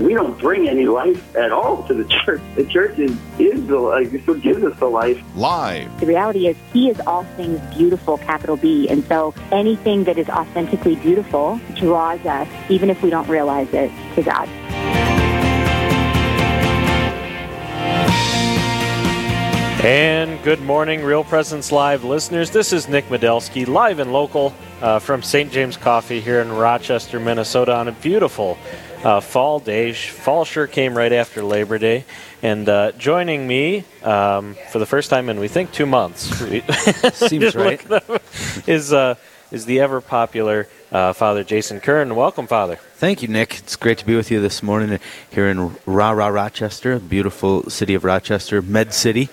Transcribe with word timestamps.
We 0.00 0.12
don't 0.12 0.38
bring 0.38 0.68
any 0.68 0.84
life 0.86 1.34
at 1.34 1.52
all 1.52 1.82
to 1.84 1.94
the 1.94 2.04
church. 2.24 2.42
The 2.54 2.66
church 2.66 2.98
is, 2.98 3.16
is 3.38 3.66
the 3.66 3.78
life. 3.78 4.12
It 4.12 4.42
gives 4.42 4.62
us 4.62 4.78
the 4.78 4.86
life. 4.86 5.22
Live. 5.34 6.00
The 6.00 6.06
reality 6.06 6.48
is, 6.48 6.56
He 6.72 6.90
is 6.90 7.00
all 7.06 7.24
things 7.36 7.60
beautiful, 7.74 8.18
capital 8.18 8.58
B. 8.58 8.88
And 8.90 9.02
so 9.04 9.34
anything 9.52 10.04
that 10.04 10.18
is 10.18 10.28
authentically 10.28 10.96
beautiful 10.96 11.58
draws 11.76 12.20
us, 12.26 12.48
even 12.68 12.90
if 12.90 13.02
we 13.02 13.08
don't 13.08 13.28
realize 13.28 13.72
it, 13.72 13.90
to 14.16 14.22
God. 14.22 14.48
And 19.82 20.42
good 20.42 20.60
morning, 20.60 21.04
Real 21.04 21.22
Presence 21.22 21.70
Live 21.70 22.02
listeners. 22.02 22.50
This 22.50 22.72
is 22.72 22.88
Nick 22.88 23.08
Medelsky, 23.08 23.68
live 23.68 24.00
and 24.00 24.12
local 24.12 24.52
uh, 24.82 24.98
from 24.98 25.22
St. 25.22 25.52
James 25.52 25.76
Coffee 25.76 26.20
here 26.20 26.40
in 26.40 26.50
Rochester, 26.50 27.20
Minnesota, 27.20 27.74
on 27.74 27.86
a 27.86 27.92
beautiful 27.92 28.58
uh, 29.04 29.20
fall 29.20 29.60
day. 29.60 29.92
Fall 29.92 30.44
sure 30.44 30.66
came 30.66 30.96
right 30.96 31.12
after 31.12 31.42
Labor 31.42 31.78
Day. 31.78 32.04
And 32.42 32.68
uh, 32.68 32.92
joining 32.92 33.46
me 33.46 33.84
um, 34.02 34.56
for 34.70 34.78
the 34.78 34.86
first 34.86 35.10
time 35.10 35.28
in, 35.28 35.40
we 35.40 35.48
think, 35.48 35.72
two 35.72 35.86
months. 35.86 36.22
Seems 37.14 37.54
right. 37.56 37.80
is, 38.66 38.92
uh, 38.92 39.14
is 39.50 39.66
the 39.66 39.80
ever 39.80 40.00
popular 40.00 40.68
uh, 40.90 41.12
Father 41.12 41.44
Jason 41.44 41.80
Kern. 41.80 42.14
Welcome, 42.14 42.46
Father. 42.46 42.76
Thank 42.76 43.22
you, 43.22 43.28
Nick. 43.28 43.58
It's 43.58 43.76
great 43.76 43.98
to 43.98 44.06
be 44.06 44.16
with 44.16 44.30
you 44.30 44.40
this 44.40 44.62
morning 44.62 44.98
here 45.30 45.48
in 45.48 45.76
Rah 45.84 46.10
Rah 46.10 46.28
Rochester, 46.28 46.98
beautiful 46.98 47.68
city 47.70 47.94
of 47.94 48.04
Rochester, 48.04 48.62
Med 48.62 48.92
City. 48.94 49.28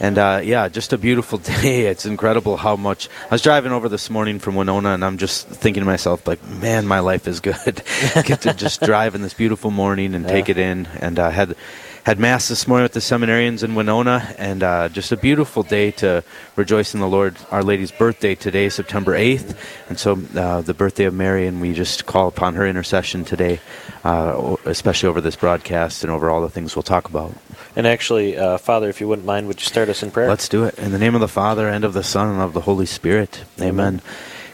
And 0.00 0.18
uh, 0.18 0.40
yeah, 0.42 0.68
just 0.68 0.92
a 0.92 0.98
beautiful 0.98 1.38
day. 1.62 1.86
It's 1.86 2.06
incredible 2.06 2.56
how 2.56 2.76
much. 2.76 3.08
I 3.30 3.34
was 3.34 3.42
driving 3.42 3.72
over 3.72 3.88
this 3.88 4.10
morning 4.10 4.38
from 4.38 4.56
Winona, 4.56 4.90
and 4.90 5.04
I'm 5.04 5.18
just 5.18 5.46
thinking 5.46 5.82
to 5.82 5.86
myself, 5.86 6.26
like, 6.26 6.44
man, 6.44 6.86
my 6.86 7.00
life 7.00 7.28
is 7.28 7.40
good. 7.40 7.82
Get 8.24 8.42
to 8.42 8.54
just 8.54 8.80
drive 8.84 9.14
in 9.14 9.22
this 9.22 9.34
beautiful 9.34 9.70
morning 9.70 10.14
and 10.14 10.24
yeah. 10.24 10.32
take 10.32 10.48
it 10.48 10.58
in. 10.58 10.86
And 11.00 11.18
I 11.18 11.28
uh, 11.28 11.30
had 11.30 11.56
had 12.04 12.18
mass 12.18 12.48
this 12.48 12.66
morning 12.66 12.82
with 12.82 12.92
the 12.92 13.00
seminarians 13.00 13.62
in 13.62 13.76
Winona, 13.76 14.34
and 14.36 14.62
uh, 14.62 14.88
just 14.88 15.12
a 15.12 15.16
beautiful 15.16 15.62
day 15.62 15.92
to 15.92 16.24
rejoice 16.56 16.94
in 16.94 17.00
the 17.00 17.06
Lord. 17.06 17.36
Our 17.52 17.62
Lady's 17.62 17.92
birthday 17.92 18.34
today, 18.34 18.68
September 18.70 19.12
8th, 19.12 19.56
and 19.88 19.98
so 19.98 20.20
uh, 20.34 20.62
the 20.62 20.74
birthday 20.74 21.04
of 21.04 21.14
Mary, 21.14 21.46
and 21.46 21.60
we 21.60 21.74
just 21.74 22.06
call 22.06 22.26
upon 22.26 22.56
her 22.56 22.66
intercession 22.66 23.24
today, 23.24 23.60
uh, 24.02 24.56
especially 24.64 25.08
over 25.10 25.20
this 25.20 25.36
broadcast 25.36 26.02
and 26.02 26.10
over 26.10 26.28
all 26.28 26.40
the 26.40 26.50
things 26.50 26.74
we'll 26.74 26.82
talk 26.82 27.08
about. 27.08 27.32
And 27.76 27.86
actually, 27.86 28.36
uh, 28.36 28.58
Father, 28.58 28.88
if 28.88 29.00
you 29.00 29.06
wouldn't 29.06 29.26
mind, 29.26 29.46
would 29.46 29.60
you 29.60 29.66
start 29.66 29.88
us 29.88 30.02
in 30.02 30.10
prayer? 30.10 30.28
Let's 30.28 30.48
do 30.48 30.64
it. 30.64 30.76
In 30.78 30.90
the 30.90 30.98
name 30.98 31.14
of 31.14 31.20
the 31.20 31.28
Father, 31.28 31.68
and 31.68 31.84
of 31.84 31.94
the 31.94 32.02
Son, 32.02 32.28
and 32.28 32.40
of 32.40 32.52
the 32.52 32.62
Holy 32.62 32.86
Spirit. 32.86 33.44
Amen. 33.58 33.70
Amen. 33.70 34.02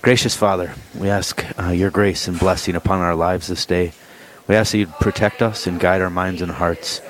Gracious 0.03 0.37
Father, 0.37 0.75
we 0.95 1.09
ask 1.09 1.45
uh, 1.59 1.71
your 1.71 1.91
grace 1.91 2.29
and 2.29 2.39
blessing 2.39 2.77
upon 2.77 3.01
our 3.01 3.17
lives 3.17 3.47
this 3.47 3.65
day. 3.65 3.93
We 4.47 4.55
ask 4.55 4.73
that 4.73 4.79
you'd 4.79 4.93
protect 5.01 5.41
us 5.41 5.67
and 5.67 5.81
guide 5.81 6.03
our 6.03 6.11
minds 6.11 6.43
and 6.43 6.53
hearts. 6.53 7.01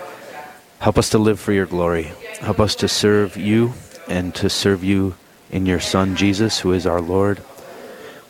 Help 0.80 0.96
us 0.96 1.10
to 1.10 1.18
live 1.18 1.40
for 1.40 1.52
your 1.52 1.66
glory. 1.66 2.12
Help 2.40 2.60
us 2.60 2.76
to 2.76 2.88
serve 2.88 3.36
you 3.36 3.74
and 4.08 4.34
to 4.36 4.48
serve 4.48 4.84
you 4.84 5.16
in 5.50 5.66
your 5.66 5.80
Son, 5.80 6.14
Jesus, 6.14 6.60
who 6.60 6.72
is 6.72 6.86
our 6.86 7.00
Lord. 7.00 7.42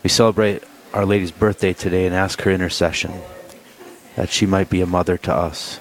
We 0.03 0.09
celebrate 0.09 0.63
Our 0.93 1.05
Lady's 1.05 1.31
birthday 1.31 1.73
today 1.73 2.05
and 2.05 2.15
ask 2.15 2.41
her 2.41 2.51
intercession 2.51 3.13
that 4.15 4.29
she 4.29 4.45
might 4.45 4.69
be 4.69 4.81
a 4.81 4.87
mother 4.87 5.17
to 5.17 5.33
us, 5.33 5.79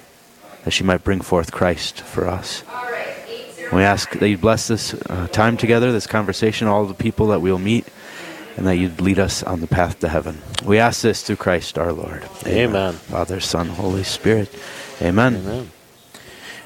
that 0.65 0.73
she 0.73 0.85
might 0.85 1.05
bring 1.05 1.21
forth 1.21 1.53
Christ 1.53 2.03
for 2.03 2.29
us. 2.29 2.63
We 3.73 3.83
ask 3.83 4.11
that 4.19 4.29
you 4.29 4.39
bless 4.39 4.69
this 4.69 4.95
uh, 4.95 5.29
time 5.29 5.57
together, 5.57 5.93
this 5.93 6.07
conversation, 6.07 6.69
all 6.69 6.85
the 6.85 6.95
people 6.95 7.29
that 7.29 7.41
we'll 7.41 7.59
meet, 7.59 7.87
and 8.57 8.67
that 8.67 8.77
you'd 8.77 9.01
lead 9.01 9.19
us 9.19 9.43
on 9.43 9.61
the 9.61 9.67
path 9.67 10.01
to 10.01 10.09
heaven. 10.09 10.39
We 10.65 10.79
ask 10.79 11.03
this 11.03 11.23
through 11.23 11.37
Christ 11.37 11.79
our 11.79 11.93
Lord. 11.93 12.25
Amen. 12.47 12.71
Amen. 12.71 12.93
Father, 12.95 13.41
Son, 13.41 13.69
Holy 13.69 14.05
Spirit. 14.05 14.55
Amen. 15.01 15.37
Amen. 15.37 15.71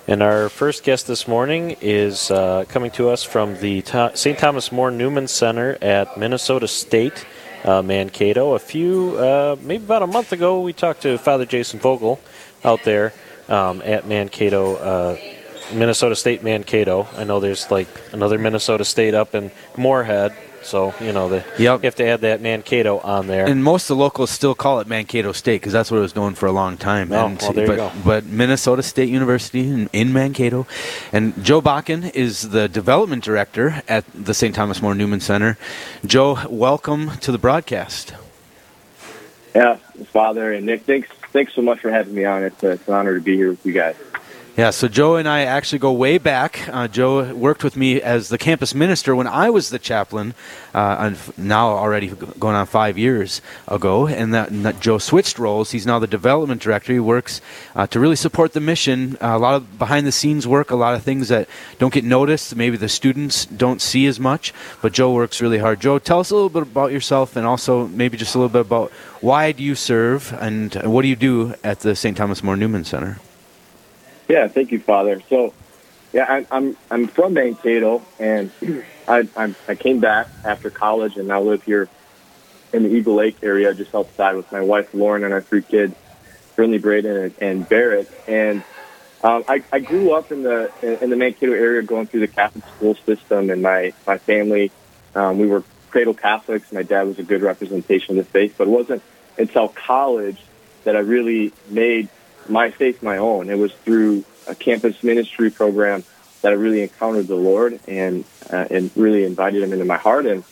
And 0.09 0.21
our 0.21 0.49
first 0.49 0.83
guest 0.83 1.07
this 1.07 1.29
morning 1.29 1.77
is 1.81 2.29
uh, 2.33 2.65
coming 2.69 2.91
to 2.93 3.11
us 3.11 3.23
from 3.23 3.57
the 3.61 3.85
St. 4.15 4.37
Thomas 4.37 4.73
More 4.73 4.91
Newman 4.91 5.29
Center 5.29 5.79
at 5.81 6.19
Minnesota 6.19 6.67
State, 6.67 7.25
uh, 7.65 7.83
Mankato. 7.83 8.55
A 8.55 8.59
few, 8.59 9.17
uh, 9.17 9.55
maybe 9.63 9.85
about 9.85 10.03
a 10.03 10.09
month 10.09 10.33
ago, 10.33 10.61
we 10.61 10.73
talked 10.73 11.03
to 11.03 11.19
Father 11.19 11.47
Jason 11.47 11.79
Vogel 11.79 12.19
out 12.65 12.83
there 12.83 13.13
um, 13.49 13.81
at 13.83 14.05
Mankato, 14.05 14.75
uh, 14.75 15.17
Minnesota 15.73 16.17
State 16.17 16.43
Mankato. 16.43 17.07
I 17.17 17.23
know 17.23 17.39
there's 17.39 17.71
like 17.71 17.87
another 18.11 18.39
Minnesota 18.39 18.85
State 18.85 19.15
up 19.15 19.37
in 19.37 19.53
Moorhead, 19.77 20.35
so 20.63 20.95
you 21.01 21.13
know 21.13 21.29
the 21.29 21.45
yep. 21.59 21.83
you 21.83 21.87
have 21.87 21.95
to 21.97 22.07
add 22.07 22.21
that 22.23 22.41
Mankato 22.41 22.99
on 22.99 23.27
there. 23.27 23.47
And 23.47 23.63
most 23.63 23.91
of 23.91 23.97
the 23.97 24.03
locals 24.03 24.31
still 24.31 24.55
call 24.55 24.81
it 24.81 24.87
Mankato 24.87 25.33
State 25.33 25.61
because 25.61 25.73
that's 25.73 25.91
what 25.91 25.99
it 25.99 26.01
was 26.01 26.15
known 26.15 26.35
for 26.35 26.47
a 26.47 26.53
long 26.53 26.77
time. 26.77 27.13
Oh, 27.13 27.27
and, 27.27 27.41
well, 27.41 27.53
there 27.53 27.67
but, 27.67 27.73
you 27.73 27.79
go. 27.79 27.93
but 28.05 28.25
Minnesota 28.25 28.83
State 28.83 29.09
University 29.09 29.69
in, 29.69 29.89
in, 29.93 30.13
Mankato, 30.13 30.67
and 31.13 31.43
Joe 31.45 31.61
Bakken 31.61 32.15
is 32.15 32.51
the 32.51 32.69
development 32.69 33.25
director 33.25 33.83
at 33.89 34.05
the 34.15 34.35
St. 34.35 34.55
Thomas 34.55 34.83
More 34.83 34.95
Newman 34.95 35.21
Center. 35.21 35.59
Joe, 36.05 36.39
welcome 36.49 37.13
to 37.19 37.33
the 37.33 37.39
broadcast. 37.39 38.15
Yeah, 39.55 39.77
Father 40.07 40.53
and 40.53 40.67
Nick, 40.67 40.83
thanks 40.83 41.09
thanks 41.33 41.55
so 41.55 41.63
much 41.63 41.81
for 41.81 41.91
having 41.91 42.15
me 42.15 42.25
on. 42.25 42.45
It's, 42.45 42.63
uh, 42.63 42.69
it's 42.69 42.89
an 42.89 42.95
honor 42.95 43.15
to 43.15 43.21
be 43.21 43.37
here 43.37 43.51
with 43.51 43.65
you 43.67 43.73
guys. 43.73 43.97
Yeah, 44.55 44.69
so 44.69 44.87
Joe 44.87 45.17
and 45.17 45.27
I 45.27 45.45
actually 45.45 45.79
go 45.79 45.93
way 45.95 46.19
back. 46.19 46.69
Uh, 46.69 46.87
Joe 46.87 47.33
worked 47.33 47.65
with 47.65 47.75
me 47.75 48.03
as 48.03 48.29
the 48.29 48.37
campus 48.37 48.75
minister 48.75 49.17
when 49.17 49.27
I 49.27 49.49
was 49.49 49.71
the 49.71 49.79
chaplain, 49.79 50.35
uh, 50.75 51.15
now 51.39 51.69
already 51.69 52.09
going 52.09 52.55
on 52.55 52.67
five 52.67 52.99
years 52.99 53.41
ago. 53.67 54.07
And 54.07 54.35
that, 54.35 54.51
and 54.51 54.63
that, 54.67 54.79
Joe 54.79 54.99
switched 54.99 55.39
roles. 55.39 55.71
He's 55.71 55.87
now 55.87 55.99
the 55.99 56.07
development 56.07 56.61
director. 56.61 56.93
He 56.93 57.01
works 57.01 57.41
uh, 57.75 57.87
to 57.87 57.99
really 57.99 58.15
support 58.15 58.53
the 58.53 58.61
mission. 58.61 59.17
Uh, 59.23 59.37
a 59.37 59.39
lot 59.39 59.55
of 59.55 59.79
behind 59.79 60.07
the 60.07 60.13
scenes 60.13 60.47
work, 60.47 60.71
a 60.71 60.77
lot 60.77 60.95
of 60.95 61.03
things 61.03 61.29
that 61.29 61.49
don't 61.79 61.95
get 61.95 62.05
noticed. 62.05 62.55
Maybe 62.55 62.77
the 62.77 62.91
students 62.91 63.47
don't 63.47 63.81
see 63.81 64.07
as 64.07 64.21
much, 64.21 64.53
but 64.83 64.93
Joe 64.93 65.15
works 65.15 65.41
really 65.41 65.59
hard. 65.61 65.81
Joe, 65.81 65.99
tell 65.99 66.21
us 66.21 66.31
a 66.31 66.35
little 66.35 66.51
bit 66.51 66.65
about 66.65 66.93
yourself 66.93 67.37
and 67.37 67.47
also 67.47 67.87
maybe 67.89 68.19
just 68.19 68.35
a 68.35 68.39
little 68.39 68.51
bit 68.51 68.61
about 68.61 68.93
why 69.23 69.53
do 69.53 69.63
you 69.63 69.75
serve 69.75 70.31
and 70.43 70.75
what 70.85 71.01
do 71.01 71.09
you 71.09 71.17
do 71.17 71.55
at 71.65 71.81
the 71.81 71.97
St. 71.97 72.19
Thomas 72.19 72.43
More 72.43 72.55
Newman 72.55 72.85
Center? 72.85 73.19
Yeah, 74.33 74.49
thank 74.49 74.73
you, 74.73 74.81
Father. 74.81 75.21
So, 75.29 75.53
yeah, 76.15 76.43
I'm 76.51 76.75
I'm, 76.91 77.07
from 77.09 77.35
Mankato, 77.35 78.01
and 78.19 78.51
I 79.07 79.29
I'm, 79.37 79.55
I 79.69 79.75
came 79.75 80.01
back 80.01 80.29
after 80.43 80.71
college, 80.71 81.17
and 81.17 81.29
now 81.29 81.43
live 81.43 81.63
here 81.65 81.87
in 82.73 82.85
the 82.85 82.89
Eagle 82.89 83.17
Lake 83.17 83.37
area, 83.43 83.75
just 83.75 83.95
outside 83.95 84.37
with 84.37 84.51
my 84.51 84.63
wife 84.63 84.89
Lauren 84.95 85.23
and 85.25 85.35
our 85.35 85.43
three 85.43 85.61
kids, 85.61 85.95
Brinley, 86.57 86.81
Braden, 86.81 87.15
and, 87.15 87.35
and 87.43 87.69
Barrett. 87.69 88.09
And 88.27 88.63
um, 89.23 89.45
I, 89.47 89.65
I 89.71 89.81
grew 89.81 90.13
up 90.13 90.33
in 90.33 90.45
the 90.45 90.71
in 91.03 91.11
the 91.11 91.17
Mankato 91.17 91.53
area, 91.53 91.83
going 91.83 92.07
through 92.07 92.21
the 92.21 92.29
Catholic 92.29 92.65
school 92.75 92.97
system, 93.05 93.51
and 93.51 93.61
my 93.61 93.93
my 94.07 94.17
family, 94.17 94.73
um, 95.15 95.39
we 95.41 95.47
were 95.47 95.63
cradle 95.91 96.15
Catholics. 96.15 96.73
My 96.73 96.85
dad 96.85 97.03
was 97.03 97.19
a 97.19 97.23
good 97.23 97.43
representation 97.43 98.19
of 98.19 98.25
the 98.25 98.31
faith, 98.31 98.55
but 98.57 98.67
it 98.67 98.71
wasn't 98.71 99.03
until 99.37 99.69
college 99.87 100.39
that 100.85 100.97
I 100.97 101.01
really 101.01 101.53
made 101.69 102.09
my 102.49 102.71
faith 102.71 103.03
my 103.03 103.19
own. 103.19 103.51
It 103.51 103.59
was 103.59 103.73
through 103.73 104.25
a 104.47 104.55
campus 104.55 105.03
ministry 105.03 105.51
program 105.51 106.05
that 106.43 106.53
I 106.53 106.57
really 106.57 106.83
encountered 106.83 107.29
the 107.29 107.37
Lord 107.37 107.79
and 107.87 108.25
uh, 108.51 108.67
and 108.71 108.91
really 108.97 109.25
invited 109.25 109.63
Him 109.63 109.73
into 109.73 109.85
my 109.85 109.97
heart, 109.97 110.27
and 110.27 110.45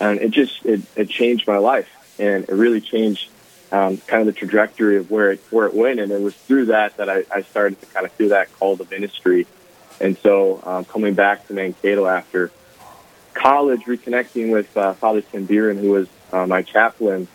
and 0.00 0.20
it 0.20 0.30
just 0.30 0.64
it, 0.64 0.82
it 0.96 1.08
changed 1.08 1.46
my 1.46 1.58
life, 1.58 1.88
and 2.18 2.44
it 2.44 2.52
really 2.52 2.80
changed 2.80 3.30
um, 3.72 3.98
kind 3.98 4.20
of 4.20 4.26
the 4.26 4.38
trajectory 4.38 4.96
of 4.96 5.10
where 5.10 5.32
it 5.32 5.40
where 5.50 5.66
it 5.66 5.74
went, 5.74 6.00
and 6.00 6.12
it 6.12 6.20
was 6.20 6.34
through 6.34 6.66
that 6.66 6.96
that 6.98 7.08
I, 7.08 7.24
I 7.34 7.42
started 7.42 7.80
to 7.80 7.86
kind 7.86 8.06
of 8.06 8.12
feel 8.12 8.30
that 8.30 8.52
call 8.58 8.76
to 8.76 8.86
ministry, 8.90 9.46
and 10.00 10.16
so 10.18 10.60
um, 10.64 10.84
coming 10.84 11.14
back 11.14 11.46
to 11.48 11.54
Mankato 11.54 12.06
after 12.06 12.50
college, 13.34 13.82
reconnecting 13.82 14.50
with 14.52 14.76
uh, 14.76 14.94
Father 14.94 15.22
Tim 15.22 15.46
Buren, 15.46 15.78
who 15.78 15.90
was 15.90 16.08
uh, 16.32 16.46
my 16.46 16.62
chaplain 16.62 17.28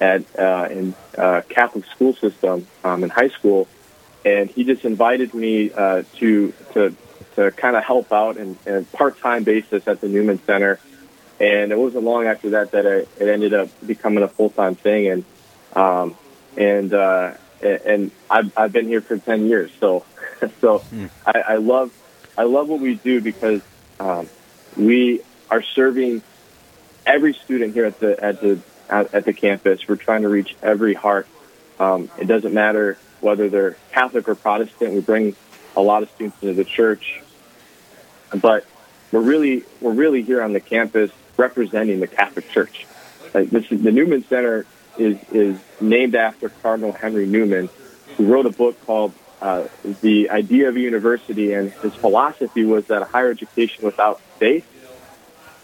at 0.00 0.22
uh, 0.38 0.68
in 0.70 0.94
uh, 1.16 1.42
Catholic 1.48 1.84
school 1.86 2.14
system 2.14 2.66
um, 2.82 3.04
in 3.04 3.10
high 3.10 3.28
school, 3.28 3.68
and 4.24 4.50
he 4.50 4.64
just 4.64 4.84
invited 4.84 5.34
me 5.34 5.72
uh, 5.72 6.02
to 6.16 6.52
to 6.72 6.96
to 7.36 7.50
kind 7.52 7.76
of 7.76 7.84
help 7.84 8.12
out 8.12 8.36
in, 8.36 8.56
in 8.66 8.74
a 8.74 8.82
part 8.82 9.18
time 9.20 9.44
basis 9.44 9.86
at 9.88 10.00
the 10.00 10.08
Newman 10.08 10.40
Center. 10.44 10.78
And 11.40 11.72
it 11.72 11.78
wasn't 11.78 12.04
long 12.04 12.26
after 12.26 12.50
that 12.50 12.70
that 12.72 12.86
I, 12.86 13.22
it 13.22 13.28
ended 13.28 13.54
up 13.54 13.68
becoming 13.84 14.22
a 14.22 14.28
full 14.28 14.50
time 14.50 14.76
thing, 14.76 15.08
and 15.08 15.24
um, 15.74 16.16
and 16.56 16.94
uh, 16.94 17.34
and 17.62 18.10
I've 18.30 18.56
I've 18.56 18.72
been 18.72 18.86
here 18.86 19.00
for 19.00 19.18
ten 19.18 19.46
years, 19.46 19.70
so 19.80 20.04
so 20.60 20.78
mm. 20.78 21.10
I, 21.26 21.40
I 21.40 21.56
love 21.56 21.92
I 22.38 22.44
love 22.44 22.68
what 22.68 22.80
we 22.80 22.94
do 22.94 23.20
because 23.20 23.62
um, 23.98 24.28
we 24.76 25.22
are 25.50 25.62
serving 25.62 26.22
every 27.06 27.34
student 27.34 27.74
here 27.74 27.84
at 27.84 27.98
the 27.98 28.22
at 28.22 28.40
the 28.40 28.60
at, 28.88 29.14
at 29.14 29.24
the 29.24 29.32
campus. 29.32 29.86
We're 29.88 29.96
trying 29.96 30.22
to 30.22 30.28
reach 30.28 30.54
every 30.62 30.94
heart 30.94 31.26
Um, 31.78 32.10
it 32.18 32.26
doesn't 32.26 32.54
matter 32.54 32.98
whether 33.20 33.48
they're 33.48 33.76
Catholic 33.92 34.28
or 34.28 34.34
Protestant. 34.34 34.92
We 34.92 35.00
bring 35.00 35.34
a 35.76 35.82
lot 35.82 36.02
of 36.02 36.10
students 36.10 36.40
into 36.42 36.54
the 36.54 36.64
church, 36.64 37.20
but 38.40 38.64
we're 39.10 39.22
really 39.22 39.64
we're 39.80 39.92
really 39.92 40.22
here 40.22 40.42
on 40.42 40.52
the 40.52 40.60
campus 40.60 41.10
representing 41.36 42.00
the 42.00 42.06
Catholic 42.06 42.48
Church. 42.50 42.86
Like 43.32 43.50
this 43.50 43.70
is, 43.72 43.82
the 43.82 43.90
Newman 43.90 44.24
Center 44.28 44.66
is 44.98 45.18
is 45.32 45.58
named 45.80 46.14
after 46.14 46.48
Cardinal 46.48 46.92
Henry 46.92 47.26
Newman, 47.26 47.68
who 48.16 48.26
wrote 48.26 48.46
a 48.46 48.50
book 48.50 48.78
called 48.86 49.12
uh, 49.42 49.66
"The 50.00 50.30
Idea 50.30 50.68
of 50.68 50.76
a 50.76 50.80
University," 50.80 51.54
and 51.54 51.72
his 51.72 51.94
philosophy 51.94 52.64
was 52.64 52.86
that 52.86 53.02
higher 53.08 53.30
education 53.30 53.84
without 53.84 54.20
faith 54.38 54.66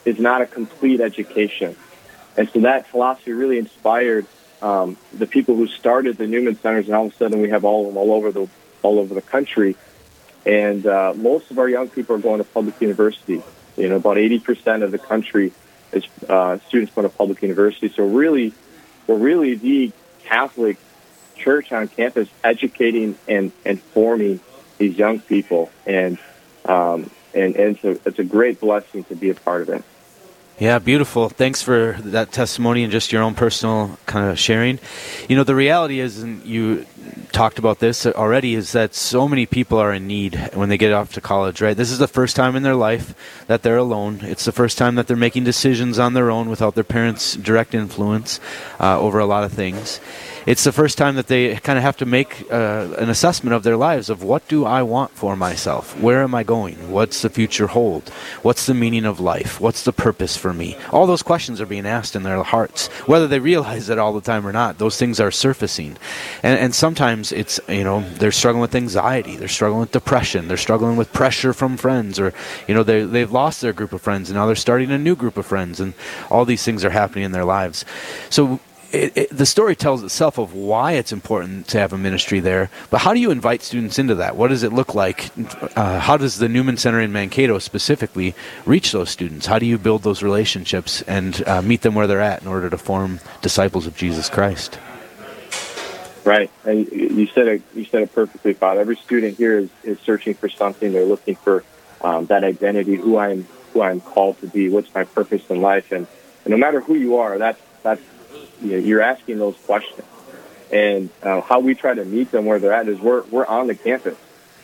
is 0.05 0.19
not 0.19 0.43
a 0.43 0.47
complete 0.47 1.01
education. 1.01 1.77
And 2.41 2.49
so 2.49 2.61
that 2.61 2.87
philosophy 2.87 3.33
really 3.33 3.59
inspired 3.59 4.25
um, 4.63 4.97
the 5.13 5.27
people 5.27 5.57
who 5.57 5.67
started 5.67 6.17
the 6.17 6.27
Newman 6.27 6.57
Centers, 6.57 6.87
and 6.87 6.95
all 6.95 7.05
of 7.05 7.13
a 7.13 7.17
sudden 7.17 7.43
we 7.43 7.51
have 7.51 7.67
all 7.67 7.83
of 7.83 7.89
them 7.89 7.99
all 7.99 8.13
over 8.15 8.33
the 8.33 8.49
all 8.81 8.99
over 8.99 9.13
the 9.13 9.21
country. 9.21 9.77
And 10.47 10.87
uh, 10.87 11.13
most 11.15 11.51
of 11.51 11.59
our 11.59 11.69
young 11.69 11.91
people 11.91 12.17
are 12.17 12.19
going 12.19 12.39
to 12.39 12.45
public 12.45 12.81
university. 12.81 13.43
You 13.77 13.89
know, 13.91 13.97
about 13.97 14.17
80% 14.17 14.83
of 14.83 14.91
the 14.91 14.97
country 14.97 15.53
is 15.93 16.07
uh, 16.31 16.57
students 16.67 16.95
going 16.95 17.07
to 17.07 17.15
public 17.15 17.43
university. 17.43 17.91
So 17.91 18.07
really, 18.07 18.55
we're 19.07 19.19
really 19.19 19.57
the 19.57 19.93
Catholic 20.25 20.79
church 21.37 21.73
on 21.73 21.89
campus 21.89 22.31
educating 22.43 23.19
and, 23.29 23.53
and 23.67 23.79
forming 23.79 24.41
these 24.79 24.97
young 24.97 25.21
people. 25.21 25.71
And, 25.87 26.19
um, 26.65 27.11
and, 27.35 27.55
and 27.57 27.79
so 27.81 28.01
it's 28.07 28.19
a 28.19 28.25
great 28.25 28.61
blessing 28.61 29.05
to 29.05 29.15
be 29.15 29.29
a 29.29 29.35
part 29.35 29.61
of 29.61 29.69
it. 29.69 29.85
Yeah, 30.61 30.79
beautiful. 30.79 31.31
Thanks 31.31 31.63
for 31.63 31.97
that 32.01 32.33
testimony 32.33 32.83
and 32.83 32.93
just 32.93 33.13
your 33.13 33.23
own 33.23 33.35
personal 33.35 33.99
kind 34.05 34.31
of 34.31 34.39
sharing. 34.39 34.79
You 35.27 35.37
know, 35.37 35.43
the 35.43 35.55
reality 35.55 36.01
is, 36.01 36.23
and 36.23 36.45
you 36.45 36.85
talked 37.33 37.59
about 37.59 37.79
this 37.79 38.05
already, 38.05 38.55
is 38.55 38.73
that 38.73 38.95
so 38.95 39.27
many 39.27 39.47
people 39.47 39.79
are 39.79 39.91
in 39.91 40.07
need 40.07 40.51
when 40.53 40.69
they 40.69 40.77
get 40.77 40.93
off 40.93 41.15
to 41.15 41.23
college, 41.23 41.63
right? 41.63 41.75
This 41.75 41.91
is 41.91 41.99
the 41.99 42.07
first 42.07 42.37
time 42.37 42.57
in 42.57 42.63
their 42.63 42.75
life 42.75 43.15
that 43.47 43.63
they're 43.63 43.79
alone. 43.79 44.21
It's 44.23 44.45
the 44.45 44.53
first 44.53 44.77
time 44.77 44.97
that 44.97 45.07
they're 45.07 45.17
making 45.17 45.45
decisions 45.45 45.99
on 45.99 46.13
their 46.13 46.31
own 46.31 46.51
without 46.51 46.75
their 46.75 46.85
parents' 46.85 47.37
direct 47.37 47.75
influence 47.75 48.39
uh, 48.79 49.01
over 49.01 49.19
a 49.19 49.25
lot 49.25 49.45
of 49.45 49.55
things 49.55 49.99
it's 50.47 50.65
the 50.65 50.73
first 50.73 50.99
time 50.99 51.17
that 51.17 51.27
they 51.27 51.57
kind 51.57 51.79
of 51.79 51.83
have 51.83 51.97
to 51.99 52.07
make 52.07 52.51
uh, 52.51 52.95
an 52.99 53.11
assessment 53.11 53.55
of 53.55 53.63
their 53.63 53.77
lives 53.77 54.11
of 54.11 54.23
what 54.23 54.47
do 54.49 54.65
I 54.65 54.83
want 54.83 55.13
for 55.13 55.37
myself? 55.37 55.99
Where 56.01 56.23
am 56.23 56.35
I 56.35 56.43
going? 56.43 56.91
What's 56.91 57.23
the 57.23 57.31
future 57.31 57.69
hold? 57.69 58.09
What's 58.43 58.67
the 58.67 58.75
meaning 58.75 59.05
of 59.05 59.21
life? 59.21 59.61
What's 59.61 59.85
the 59.85 59.93
purpose 59.93 60.37
for 60.37 60.53
me? 60.53 60.77
All 60.93 61.07
those 61.07 61.23
questions 61.23 61.61
are 61.61 61.67
being 61.67 61.87
asked 61.87 62.17
in 62.17 62.23
their 62.23 62.43
hearts, 62.43 62.89
whether 63.07 63.29
they 63.29 63.39
realize 63.39 63.89
it 63.89 63.99
all 63.99 64.13
the 64.13 64.21
time 64.21 64.47
or 64.47 64.53
not. 64.53 64.79
Those 64.79 64.97
things 64.97 65.21
are 65.21 65.31
surfacing, 65.31 65.97
and 66.43 66.59
and 66.59 66.75
sometimes 66.75 67.33
it's 67.33 67.61
you 67.69 67.85
know 67.85 68.01
they're 68.19 68.33
struggling 68.33 68.63
with 68.63 68.75
anxiety, 68.75 69.37
they're 69.37 69.49
struggling 69.49 69.81
with 69.81 69.93
depression, 69.93 70.49
they're 70.49 70.57
struggling 70.57 70.97
with 70.97 71.13
pressure 71.13 71.53
from 71.53 71.77
friends, 71.77 72.19
or 72.19 72.33
you 72.67 72.75
know 72.75 72.83
they 72.83 73.05
they've 73.05 73.31
lost 73.31 73.61
their 73.61 73.73
group 73.73 73.93
of 73.93 74.01
friends 74.01 74.31
and 74.31 74.37
now 74.37 74.47
they're 74.47 74.57
starting 74.57 74.91
a 74.91 74.99
new 74.99 75.17
group 75.17 75.37
of 75.37 75.47
friends, 75.47 75.81
and 75.81 75.95
all 76.31 76.45
these 76.45 76.63
things 76.63 76.85
are 76.85 76.91
happening 76.91 77.25
in 77.25 77.33
their 77.33 77.45
lives. 77.45 77.85
So 78.31 78.61
it, 78.93 79.17
it, 79.17 79.29
the 79.31 79.47
story 79.47 79.77
tells 79.77 80.03
itself 80.03 80.39
of 80.39 80.55
why 80.55 80.93
it's 80.93 81.13
important 81.13 81.69
to 81.69 81.79
have 81.79 81.93
a 81.93 81.99
ministry 81.99 82.41
there. 82.41 82.71
But 82.91 82.99
how 82.99 83.15
do 83.15 83.21
you 83.21 83.31
invite 83.31 83.63
students 83.63 83.99
into 83.99 84.17
that? 84.17 84.37
What 84.37 84.49
does 84.49 84.63
it 84.63 84.73
look 84.73 84.95
like? 84.95 85.31
Uh, 85.77 86.01
how 86.01 86.17
does 86.17 86.39
the 86.39 86.49
Newman 86.49 86.77
Center 86.77 87.01
in 87.01 87.13
Mankato 87.13 87.59
specifically 87.59 88.35
reach 88.67 88.93
those 88.93 89.11
students? 89.11 89.47
How 89.47 89.59
do 89.59 89.67
you 89.67 89.79
build 89.79 90.03
those 90.03 90.23
relationships 90.23 91.03
and 91.03 91.47
uh, 91.47 91.63
meet 91.63 91.83
them 91.83 91.95
where 91.95 92.07
they're 92.07 92.21
at 92.21 92.43
in 92.43 92.49
order 92.49 92.69
to 92.69 92.79
form 92.79 93.21
disciples 93.43 93.87
of 93.87 93.97
Jesus 93.97 94.29
Christ? 94.29 94.79
Right, 96.25 96.51
and 96.65 96.87
you 96.91 97.27
said 97.29 97.49
it. 97.49 97.63
You 97.75 97.85
said 97.87 98.03
it 98.03 98.15
perfectly, 98.15 98.53
Bob. 98.53 98.77
Every 98.77 98.97
student 98.97 99.39
here 99.39 99.59
is, 99.59 99.71
is 99.83 99.99
searching 100.01 100.35
for 100.35 100.51
something. 100.51 100.93
They're 100.93 101.07
looking 101.07 101.35
for 101.35 101.65
um, 102.03 102.27
that 102.27 102.45
identity, 102.45 102.97
who 102.97 103.17
I'm, 103.17 103.47
who 103.73 103.81
I'm 103.81 104.03
called 104.03 104.39
to 104.41 104.47
be. 104.47 104.69
What's 104.69 104.93
my 104.95 105.05
purpose 105.05 105.49
in 105.49 105.63
life? 105.63 105.93
And, 105.93 106.07
and 106.45 106.53
no 106.53 106.59
matter 106.59 106.81
who 106.81 106.95
you 106.95 107.17
are, 107.17 107.39
that's 107.39 107.61
that's 107.83 108.03
you 108.61 108.73
know, 108.73 108.79
you're 108.79 109.03
asking 109.03 109.39
those 109.39 109.57
questions. 109.67 110.07
And 110.73 111.11
uh, 111.23 111.41
how 111.41 111.61
we 111.61 111.75
try 111.75 111.95
to 111.95 112.05
meet 112.05 112.31
them 112.31 112.47
where 112.47 112.59
they're 112.59 112.73
at 112.73 112.89
is 112.89 113.01
we're 113.01 113.23
we're 113.23 113.47
on 113.47 113.67
the 113.67 113.75
campus. 113.75 114.17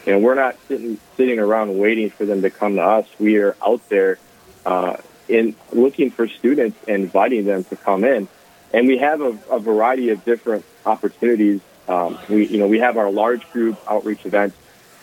Know, 0.06 0.20
we're 0.20 0.36
not 0.36 0.56
sitting 0.68 0.98
sitting 1.16 1.40
around 1.40 1.78
waiting 1.78 2.10
for 2.10 2.24
them 2.24 2.42
to 2.42 2.50
come 2.50 2.76
to 2.76 2.82
us. 2.82 3.06
We 3.18 3.38
are 3.38 3.56
out 3.64 3.88
there 3.88 4.18
uh, 4.64 4.98
in 5.28 5.56
looking 5.72 6.10
for 6.10 6.28
students 6.28 6.78
and 6.86 7.04
inviting 7.04 7.44
them 7.44 7.64
to 7.64 7.76
come 7.76 8.04
in. 8.04 8.28
And 8.72 8.86
we 8.86 8.98
have 8.98 9.20
a, 9.20 9.38
a 9.50 9.58
variety 9.58 10.10
of 10.10 10.24
different 10.24 10.64
opportunities. 10.84 11.60
Um, 11.88 12.18
we 12.28 12.46
you 12.46 12.58
know 12.58 12.68
we 12.68 12.78
have 12.78 12.96
our 12.96 13.10
large 13.10 13.50
group 13.52 13.78
outreach 13.88 14.24
events 14.24 14.56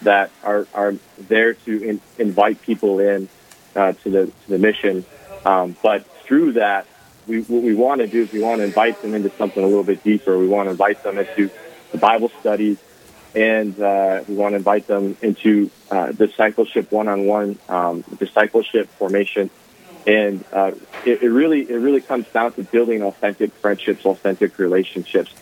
that 0.04 0.32
are 0.42 0.68
are 0.74 0.96
there 1.18 1.54
to 1.54 1.84
in, 1.84 2.02
invite 2.18 2.62
people 2.62 3.00
in 3.00 3.28
uh, 3.76 3.92
to 4.04 4.10
the 4.10 4.26
to 4.28 4.48
the 4.48 4.58
mission. 4.58 5.06
Um, 5.46 5.76
but 5.84 6.06
through 6.24 6.54
that, 6.54 6.88
we, 7.28 7.42
what 7.42 7.64
we 7.64 7.74
want 7.74 8.02
to 8.02 8.08
do 8.08 8.24
is 8.24 8.32
we 8.32 8.42
want 8.42 8.60
to 8.60 8.66
invite 8.66 9.02
them 9.02 9.14
into 9.14 9.30
something 9.32 9.64
a 9.64 9.68
little 9.68 9.84
bit 9.84 10.04
deeper. 10.04 10.38
We 10.38 10.48
want 10.48 10.68
to 10.68 10.72
invite 10.72 11.04
them 11.04 11.18
into 11.18 11.50
the 11.92 11.98
Bible 11.98 12.32
studies, 12.40 12.78
and 13.36 13.80
uh, 13.80 14.24
we 14.28 14.36
want 14.36 14.54
to 14.54 14.58
invite 14.58 14.88
them 14.88 15.18
into 15.22 15.70
uh, 15.92 16.12
discipleship 16.12 16.92
one-on-one 16.92 17.58
um, 17.70 18.04
discipleship 18.18 18.90
formation. 18.90 19.50
And 20.06 20.44
uh, 20.52 20.72
it, 21.06 21.24
it 21.24 21.30
really 21.30 21.62
it 21.62 21.78
really 21.78 22.02
comes 22.02 22.28
down 22.28 22.54
to 22.54 22.64
building 22.64 23.04
authentic 23.04 23.54
friendships, 23.54 24.06
authentic 24.06 24.60
relationships. 24.60 25.34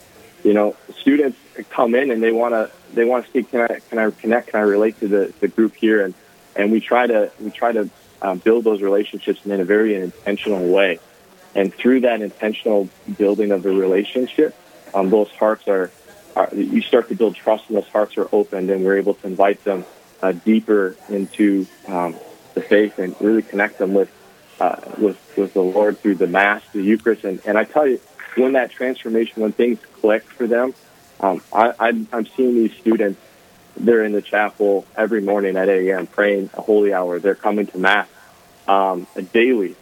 You 0.44 0.54
know, 0.54 0.76
students 1.00 1.38
come 1.70 1.96
in 1.96 2.12
and 2.12 2.22
they 2.22 2.32
want 2.32 2.54
to 2.54 2.70
they 2.94 3.06
want 3.06 3.26
to 3.26 3.32
see 3.32 3.44
can 3.44 3.62
I 3.62 3.80
can 3.90 3.98
I 3.98 4.12
connect 4.12 4.50
can 4.50 4.60
I 4.60 4.64
relate 4.64 5.00
to 5.00 5.08
the, 5.08 5.34
the 5.40 5.48
group 5.48 5.76
here 5.76 6.06
and 6.06 6.14
and 6.56 6.72
we 6.72 6.80
try 6.80 7.08
to 7.08 7.32
we 7.40 7.50
try 7.50 7.72
to 7.72 7.90
um, 8.22 8.38
build 8.38 8.64
those 8.64 8.82
relationships 8.82 9.46
in 9.46 9.60
a 9.60 9.66
very 9.66 9.96
intentional 9.96 10.68
way. 10.68 11.00
And 11.56 11.74
through 11.74 12.02
that 12.02 12.22
intentional 12.22 12.90
building 13.18 13.52
of 13.52 13.64
the 13.64 13.72
relationship, 13.72 14.56
um, 14.94 15.10
those 15.10 15.30
hearts 15.32 15.68
are, 15.68 15.92
are, 16.36 16.50
you 16.54 16.82
start 16.82 17.10
to 17.10 17.16
build 17.16 17.36
trust 17.36 17.68
and 17.68 17.78
those 17.78 17.88
hearts 17.88 18.18
are 18.18 18.28
opened 18.32 18.70
and 18.70 18.86
we're 18.86 18.98
able 18.98 19.16
to 19.16 19.28
invite 19.28 19.64
them 19.64 19.86
uh, 20.22 20.32
deeper 20.32 20.96
into 21.10 21.66
um, 21.88 22.16
the 22.54 22.62
faith 22.62 23.00
and 23.00 23.16
really 23.20 23.42
connect 23.42 23.78
them 23.78 23.94
with, 23.94 24.12
uh, 24.60 24.80
with, 24.98 25.20
with 25.38 25.54
the 25.54 25.62
Lord 25.62 26.00
through 26.00 26.16
the 26.16 26.28
Mass, 26.28 26.64
the 26.74 26.82
Eucharist. 26.82 27.24
And, 27.24 27.42
and 27.46 27.58
I 27.58 27.64
tell 27.64 27.88
you, 27.88 28.00
when 28.36 28.54
that 28.54 28.72
transformation, 28.72 29.42
when 29.42 29.52
things 29.52 29.80
click 30.00 30.24
for 30.24 30.48
them, 30.48 30.74
um, 31.20 31.42
I, 31.54 31.74
I, 31.80 31.88
I'm 32.14 32.26
seeing 32.28 32.56
these 32.56 32.74
students, 32.74 33.20
they're 33.76 34.04
in 34.04 34.12
the 34.12 34.22
chapel 34.22 34.86
every 34.96 35.22
morning 35.22 35.58
at 35.58 35.70
8 35.70 35.90
a.m. 35.90 36.08
praying 36.08 36.50
a 36.54 36.62
holy 36.62 36.94
hour. 36.94 37.20
They're 37.20 37.36
coming 37.36 37.68
to 37.68 37.78
Mass 37.78 38.08
um, 38.68 39.08
daily. 39.34 39.76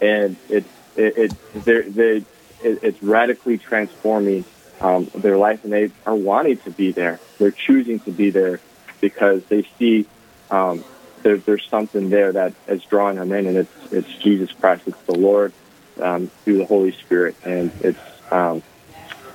And 0.00 0.36
it's 0.48 0.68
it, 0.96 1.16
it 1.16 1.64
they're, 1.64 1.82
they 1.82 2.16
it, 2.62 2.80
it's 2.82 3.02
radically 3.02 3.58
transforming 3.58 4.44
um, 4.80 5.10
their 5.14 5.36
life, 5.36 5.64
and 5.64 5.72
they 5.72 5.90
are 6.06 6.14
wanting 6.14 6.58
to 6.58 6.70
be 6.70 6.92
there. 6.92 7.20
They're 7.38 7.50
choosing 7.50 8.00
to 8.00 8.10
be 8.10 8.30
there 8.30 8.60
because 9.00 9.44
they 9.46 9.66
see 9.78 10.06
um, 10.50 10.84
there, 11.22 11.36
there's 11.36 11.66
something 11.68 12.10
there 12.10 12.32
that 12.32 12.54
is 12.66 12.82
drawing 12.84 13.16
them 13.16 13.32
in, 13.32 13.46
and 13.46 13.56
it's 13.56 13.92
it's 13.92 14.12
Jesus 14.18 14.52
Christ, 14.52 14.84
it's 14.86 15.00
the 15.02 15.14
Lord 15.14 15.52
um, 16.00 16.28
through 16.44 16.58
the 16.58 16.66
Holy 16.66 16.92
Spirit, 16.92 17.36
and 17.44 17.70
it's 17.80 17.98
um, 18.32 18.62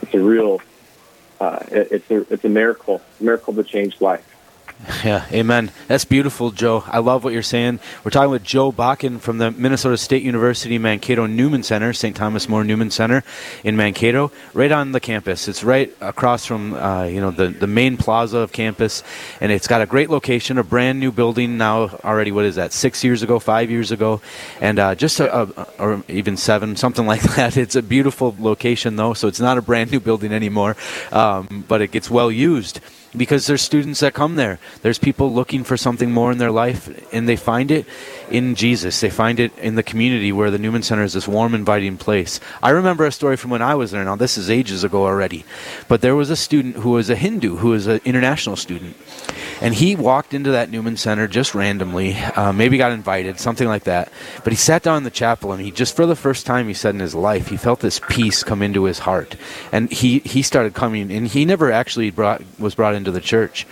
it's 0.01 0.13
a 0.13 0.19
real 0.19 0.61
uh, 1.39 1.63
it, 1.71 1.87
it's 1.91 2.11
a 2.11 2.33
it's 2.33 2.45
a 2.45 2.49
miracle, 2.49 3.01
a 3.19 3.23
miracle 3.23 3.53
to 3.53 3.63
change 3.63 4.01
life. 4.01 4.34
Yeah, 5.03 5.25
amen. 5.31 5.71
That's 5.87 6.05
beautiful, 6.05 6.51
Joe. 6.51 6.83
I 6.87 6.97
love 6.99 7.23
what 7.23 7.33
you're 7.33 7.43
saying. 7.43 7.79
We're 8.03 8.11
talking 8.11 8.31
with 8.31 8.43
Joe 8.43 8.71
Bakken 8.71 9.19
from 9.19 9.37
the 9.37 9.51
Minnesota 9.51 9.97
State 9.97 10.23
University 10.23 10.77
Mankato 10.79 11.27
Newman 11.27 11.63
Center, 11.63 11.93
St. 11.93 12.15
Thomas 12.15 12.49
More 12.49 12.63
Newman 12.63 12.89
Center 12.89 13.23
in 13.63 13.75
Mankato, 13.75 14.31
right 14.53 14.71
on 14.71 14.93
the 14.93 14.99
campus. 14.99 15.47
It's 15.47 15.63
right 15.63 15.95
across 16.01 16.45
from 16.45 16.73
uh, 16.73 17.03
you 17.03 17.21
know 17.21 17.31
the 17.31 17.47
the 17.47 17.67
main 17.67 17.97
plaza 17.97 18.39
of 18.39 18.51
campus, 18.51 19.03
and 19.41 19.51
it's 19.51 19.67
got 19.67 19.81
a 19.81 19.85
great 19.85 20.09
location, 20.09 20.57
a 20.57 20.63
brand 20.63 20.99
new 20.99 21.11
building 21.11 21.57
now 21.57 21.89
already. 22.03 22.31
What 22.31 22.45
is 22.45 22.55
that? 22.55 22.73
Six 22.73 23.03
years 23.03 23.21
ago, 23.21 23.37
five 23.37 23.69
years 23.69 23.91
ago, 23.91 24.21
and 24.59 24.79
uh, 24.79 24.95
just 24.95 25.19
a, 25.19 25.43
a, 25.43 25.67
or 25.77 26.03
even 26.07 26.35
seven, 26.35 26.75
something 26.75 27.05
like 27.13 27.21
that. 27.35 27.57
It's 27.57 27.75
a 27.75 27.83
beautiful 27.83 28.35
location 28.39 28.95
though, 28.95 29.13
so 29.13 29.27
it's 29.27 29.39
not 29.39 29.57
a 29.57 29.61
brand 29.61 29.91
new 29.91 29.99
building 29.99 30.31
anymore, 30.31 30.75
um, 31.11 31.63
but 31.67 31.81
it 31.81 31.91
gets 31.91 32.09
well 32.09 32.31
used 32.31 32.79
because 33.17 33.47
there's 33.47 33.61
students 33.61 33.99
that 33.99 34.13
come 34.13 34.35
there. 34.35 34.59
There's 34.81 34.99
people 34.99 35.31
looking 35.33 35.63
for 35.63 35.77
something 35.77 36.11
more 36.11 36.31
in 36.31 36.37
their 36.37 36.51
life, 36.51 36.89
and 37.13 37.27
they 37.27 37.35
find 37.35 37.71
it 37.71 37.85
in 38.29 38.55
Jesus. 38.55 38.99
They 38.99 39.09
find 39.09 39.39
it 39.39 39.57
in 39.57 39.75
the 39.75 39.83
community 39.83 40.31
where 40.31 40.51
the 40.51 40.57
Newman 40.57 40.83
Center 40.83 41.03
is 41.03 41.13
this 41.13 41.27
warm, 41.27 41.55
inviting 41.55 41.97
place. 41.97 42.39
I 42.61 42.71
remember 42.71 43.05
a 43.05 43.11
story 43.11 43.37
from 43.37 43.51
when 43.51 43.61
I 43.61 43.75
was 43.75 43.91
there. 43.91 44.03
Now, 44.03 44.15
this 44.15 44.37
is 44.37 44.49
ages 44.49 44.83
ago 44.83 45.05
already, 45.05 45.45
but 45.87 46.01
there 46.01 46.15
was 46.15 46.29
a 46.29 46.35
student 46.35 46.77
who 46.77 46.91
was 46.91 47.09
a 47.09 47.15
Hindu, 47.15 47.57
who 47.57 47.69
was 47.69 47.87
an 47.87 48.01
international 48.05 48.55
student. 48.55 48.95
And 49.61 49.73
he 49.73 49.95
walked 49.95 50.33
into 50.33 50.51
that 50.51 50.69
Newman 50.69 50.97
Center 50.97 51.27
just 51.27 51.55
randomly, 51.55 52.15
uh, 52.15 52.51
maybe 52.51 52.77
got 52.77 52.91
invited, 52.91 53.39
something 53.39 53.67
like 53.67 53.85
that. 53.85 54.11
But 54.43 54.53
he 54.53 54.57
sat 54.57 54.83
down 54.83 54.97
in 54.97 55.03
the 55.03 55.09
chapel 55.09 55.51
and 55.51 55.61
he 55.61 55.71
just, 55.71 55.95
for 55.95 56.05
the 56.05 56.15
first 56.15 56.45
time, 56.45 56.67
he 56.67 56.73
said 56.73 56.93
in 56.93 56.99
his 56.99 57.15
life, 57.15 57.47
he 57.47 57.57
felt 57.57 57.79
this 57.79 57.99
peace 58.09 58.43
come 58.43 58.61
into 58.61 58.83
his 58.83 58.99
heart. 58.99 59.35
And 59.71 59.91
he, 59.91 60.19
he 60.19 60.41
started 60.41 60.73
coming, 60.73 61.11
and 61.11 61.27
he 61.27 61.45
never 61.45 61.71
actually 61.71 62.11
brought, 62.11 62.41
was 62.59 62.75
brought 62.75 62.95
into 62.95 63.11
the 63.11 63.21
church 63.21 63.65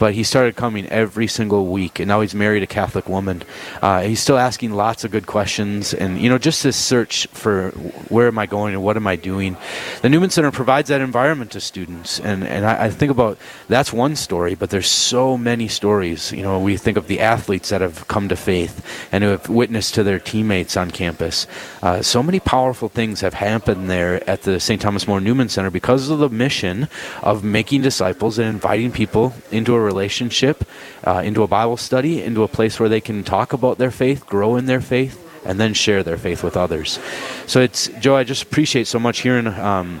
but 0.00 0.14
he 0.14 0.24
started 0.24 0.56
coming 0.56 0.86
every 0.86 1.26
single 1.26 1.66
week 1.66 2.00
and 2.00 2.08
now 2.08 2.22
he's 2.22 2.34
married 2.34 2.62
a 2.62 2.66
catholic 2.66 3.06
woman. 3.06 3.42
Uh, 3.82 4.00
he's 4.00 4.18
still 4.18 4.38
asking 4.38 4.72
lots 4.72 5.04
of 5.04 5.10
good 5.10 5.26
questions 5.26 5.92
and 5.92 6.18
you 6.18 6.28
know 6.28 6.38
just 6.38 6.62
this 6.62 6.74
search 6.74 7.26
for 7.28 7.70
where 8.08 8.26
am 8.26 8.38
i 8.38 8.46
going 8.46 8.72
and 8.72 8.82
what 8.82 8.96
am 8.96 9.06
i 9.06 9.14
doing. 9.14 9.58
The 10.00 10.08
newman 10.08 10.30
center 10.30 10.50
provides 10.50 10.88
that 10.88 11.02
environment 11.02 11.52
to 11.52 11.60
students 11.60 12.18
and, 12.18 12.42
and 12.44 12.64
I, 12.64 12.86
I 12.86 12.90
think 12.90 13.12
about 13.12 13.36
that's 13.68 13.92
one 13.92 14.16
story 14.16 14.54
but 14.54 14.70
there's 14.70 14.88
so 14.88 15.36
many 15.36 15.68
stories. 15.68 16.32
You 16.32 16.42
know 16.42 16.58
we 16.58 16.78
think 16.78 16.96
of 16.96 17.06
the 17.06 17.20
athletes 17.20 17.68
that 17.68 17.82
have 17.82 18.08
come 18.08 18.28
to 18.30 18.36
faith 18.36 18.82
and 19.12 19.22
who 19.22 19.30
have 19.30 19.50
witnessed 19.50 19.94
to 19.96 20.02
their 20.02 20.18
teammates 20.18 20.78
on 20.78 20.90
campus. 20.90 21.46
Uh, 21.82 22.00
so 22.00 22.22
many 22.22 22.40
powerful 22.40 22.88
things 22.88 23.20
have 23.20 23.34
happened 23.34 23.90
there 23.90 24.28
at 24.28 24.42
the 24.42 24.58
st 24.58 24.80
thomas 24.80 25.06
more 25.06 25.20
newman 25.20 25.50
center 25.50 25.70
because 25.70 26.08
of 26.08 26.18
the 26.20 26.30
mission 26.30 26.88
of 27.22 27.44
making 27.44 27.82
disciples 27.82 28.38
and 28.38 28.48
inviting 28.48 28.90
people 28.90 29.34
into 29.50 29.76
a 29.76 29.89
relationship, 29.92 30.56
uh, 31.04 31.22
into 31.28 31.42
a 31.42 31.48
Bible 31.58 31.76
study, 31.76 32.22
into 32.22 32.42
a 32.42 32.48
place 32.48 32.74
where 32.80 32.88
they 32.88 33.00
can 33.00 33.24
talk 33.24 33.52
about 33.52 33.78
their 33.78 33.90
faith, 34.02 34.20
grow 34.26 34.56
in 34.58 34.66
their 34.66 34.80
faith, 34.80 35.16
and 35.44 35.58
then 35.58 35.74
share 35.74 36.02
their 36.02 36.18
faith 36.18 36.42
with 36.46 36.56
others. 36.56 36.98
So 37.46 37.60
it's 37.60 37.88
Joe. 38.00 38.16
I 38.16 38.24
just 38.24 38.42
appreciate 38.42 38.86
so 38.86 38.98
much 38.98 39.20
hearing. 39.20 39.46
Um, 39.46 40.00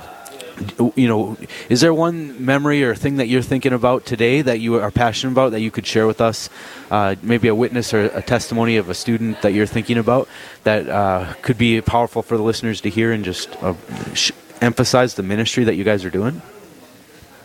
you 0.94 1.08
know, 1.08 1.36
is 1.68 1.80
there 1.80 1.94
one 1.94 2.44
memory 2.44 2.84
or 2.84 2.94
thing 2.94 3.16
that 3.16 3.28
you're 3.28 3.40
thinking 3.42 3.72
about 3.72 4.04
today 4.04 4.42
that 4.42 4.60
you 4.60 4.76
are 4.76 4.90
passionate 4.90 5.32
about 5.32 5.52
that 5.52 5.60
you 5.60 5.70
could 5.70 5.86
share 5.86 6.06
with 6.06 6.20
us? 6.20 6.50
Uh, 6.90 7.14
maybe 7.22 7.48
a 7.48 7.54
witness 7.54 7.94
or 7.94 8.12
a 8.12 8.22
testimony 8.22 8.76
of 8.76 8.90
a 8.90 8.94
student 8.94 9.40
that 9.42 9.52
you're 9.54 9.66
thinking 9.76 9.96
about 9.96 10.28
that 10.64 10.88
uh, 10.88 11.32
could 11.40 11.56
be 11.56 11.80
powerful 11.80 12.22
for 12.22 12.36
the 12.36 12.42
listeners 12.42 12.80
to 12.82 12.90
hear 12.90 13.12
and 13.12 13.24
just 13.24 13.48
uh, 13.62 13.74
sh- 14.12 14.32
emphasize 14.60 15.14
the 15.14 15.22
ministry 15.22 15.64
that 15.64 15.76
you 15.76 15.84
guys 15.84 16.04
are 16.04 16.10
doing? 16.10 16.42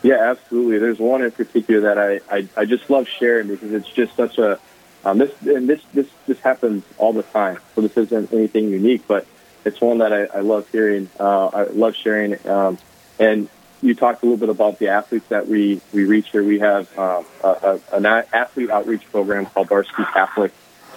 Yeah, 0.06 0.30
absolutely. 0.30 0.78
There's 0.78 1.00
one 1.00 1.24
in 1.24 1.32
particular 1.32 1.82
that 1.82 1.98
I, 1.98 2.20
I, 2.30 2.48
I 2.56 2.66
just 2.66 2.92
love 2.92 3.08
sharing 3.08 3.48
because 3.48 3.72
it's 3.74 3.90
just 3.90 4.16
such 4.16 4.38
a 4.38 4.60
um, 5.04 5.18
this 5.18 5.32
and 5.42 5.68
this 5.68 5.82
this 5.96 6.08
this 6.28 6.40
happens 6.42 6.84
all 7.00 7.12
the 7.12 7.24
time. 7.24 7.58
So 7.74 7.82
this 7.82 7.98
isn't 7.98 8.32
anything 8.32 8.70
unique, 8.70 9.08
but 9.08 9.26
it's 9.66 9.82
one 9.82 9.98
that 10.00 10.14
I, 10.14 10.26
I 10.26 10.42
love 10.42 10.70
hearing. 10.70 11.10
Uh, 11.20 11.48
I 11.48 11.64
love 11.64 11.96
sharing. 11.96 12.48
Um, 12.48 12.78
and 13.18 13.50
you 13.82 13.96
talked 13.96 14.22
a 14.22 14.28
little 14.28 14.38
bit 14.38 14.50
about 14.50 14.78
the 14.78 14.90
athletes 14.90 15.28
that 15.30 15.48
we 15.48 15.82
we 15.92 16.06
reach 16.06 16.30
here. 16.30 16.44
We 16.44 16.60
have 16.60 16.86
um, 17.00 17.26
a, 17.44 17.48
a, 17.92 17.96
an 17.96 18.06
athlete 18.06 18.70
outreach 18.70 19.10
program 19.12 19.48
called 19.48 19.70
Varsity 19.70 20.04
Catholic, 20.14 20.54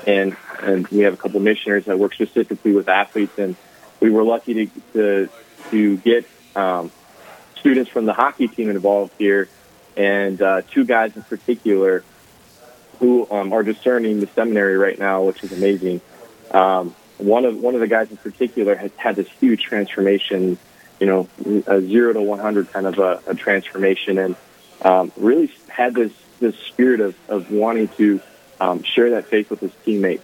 and 0.07 0.37
and 0.61 0.87
we 0.88 0.99
have 0.99 1.15
a 1.15 1.17
couple 1.17 1.41
missionaries 1.41 1.87
that 1.87 1.99
work 1.99 2.12
specifically 2.12 2.73
with 2.73 2.91
athletes. 2.91 3.38
And 3.38 3.57
we 4.00 4.11
were 4.11 4.23
lucky 4.23 4.53
to 4.53 4.67
to, 4.93 5.29
to 5.71 5.97
get 5.97 6.29
um, 6.55 6.91
students 7.61 7.91
from 7.91 8.07
the 8.07 8.12
hockey 8.12 8.49
team 8.49 8.71
involved 8.71 9.12
here, 9.19 9.49
and 9.97 10.41
uh, 10.41 10.62
two 10.62 10.85
guys 10.85 11.17
in 11.17 11.23
particular 11.23 12.05
who 12.99 13.29
um, 13.31 13.53
are 13.53 13.62
discerning 13.62 14.21
the 14.21 14.27
seminary 14.29 14.77
right 14.77 14.99
now, 14.99 15.23
which 15.23 15.43
is 15.45 15.53
amazing. 15.53 16.00
Um, 16.50 16.95
one 17.19 17.45
of 17.45 17.57
one 17.57 17.75
of 17.75 17.81
the 17.81 17.87
guys 17.87 18.11
in 18.11 18.17
particular 18.17 18.75
has 18.75 18.91
had 18.97 19.17
this 19.17 19.29
huge 19.41 19.62
transformation, 19.62 20.59
you 21.00 21.07
know, 21.07 21.29
a 21.67 21.81
zero 21.81 22.12
to 22.12 22.21
one 22.21 22.38
hundred 22.38 22.73
kind 22.73 22.87
of 22.87 22.99
a, 22.99 23.21
a 23.27 23.35
transformation, 23.35 24.19
and 24.19 24.37
um, 24.83 25.12
really 25.17 25.53
had 25.69 25.95
this 25.95 26.12
this 26.41 26.57
spirit 26.57 27.00
of, 27.00 27.17
of 27.29 27.50
wanting 27.50 27.88
to 27.88 28.21
um, 28.61 28.83
share 28.83 29.11
that 29.11 29.27
faith 29.27 29.50
with 29.50 29.61
his 29.61 29.73
teammates. 29.85 30.23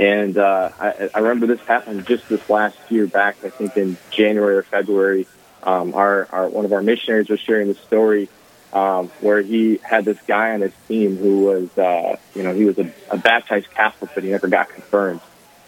And 0.00 0.36
uh, 0.36 0.70
I, 0.80 1.10
I 1.14 1.18
remember 1.18 1.46
this 1.46 1.60
happened 1.66 2.06
just 2.06 2.28
this 2.28 2.48
last 2.48 2.78
year 2.88 3.06
back, 3.06 3.36
I 3.44 3.50
think 3.50 3.76
in 3.76 3.96
January 4.10 4.56
or 4.56 4.62
February 4.62 5.26
um, 5.62 5.94
our, 5.94 6.28
our 6.32 6.48
one 6.48 6.64
of 6.64 6.72
our 6.72 6.82
missionaries 6.82 7.28
was 7.28 7.40
sharing 7.40 7.68
the 7.68 7.74
story 7.74 8.28
um, 8.72 9.08
where 9.20 9.42
he 9.42 9.78
had 9.82 10.04
this 10.04 10.18
guy 10.26 10.52
on 10.52 10.62
his 10.62 10.72
team 10.88 11.16
who 11.16 11.40
was, 11.40 11.78
uh, 11.78 12.16
you 12.34 12.42
know, 12.42 12.54
he 12.54 12.64
was 12.64 12.78
a, 12.78 12.90
a 13.10 13.18
baptized 13.18 13.70
Catholic, 13.70 14.10
but 14.14 14.24
he 14.24 14.30
never 14.30 14.48
got 14.48 14.70
confirmed, 14.70 15.20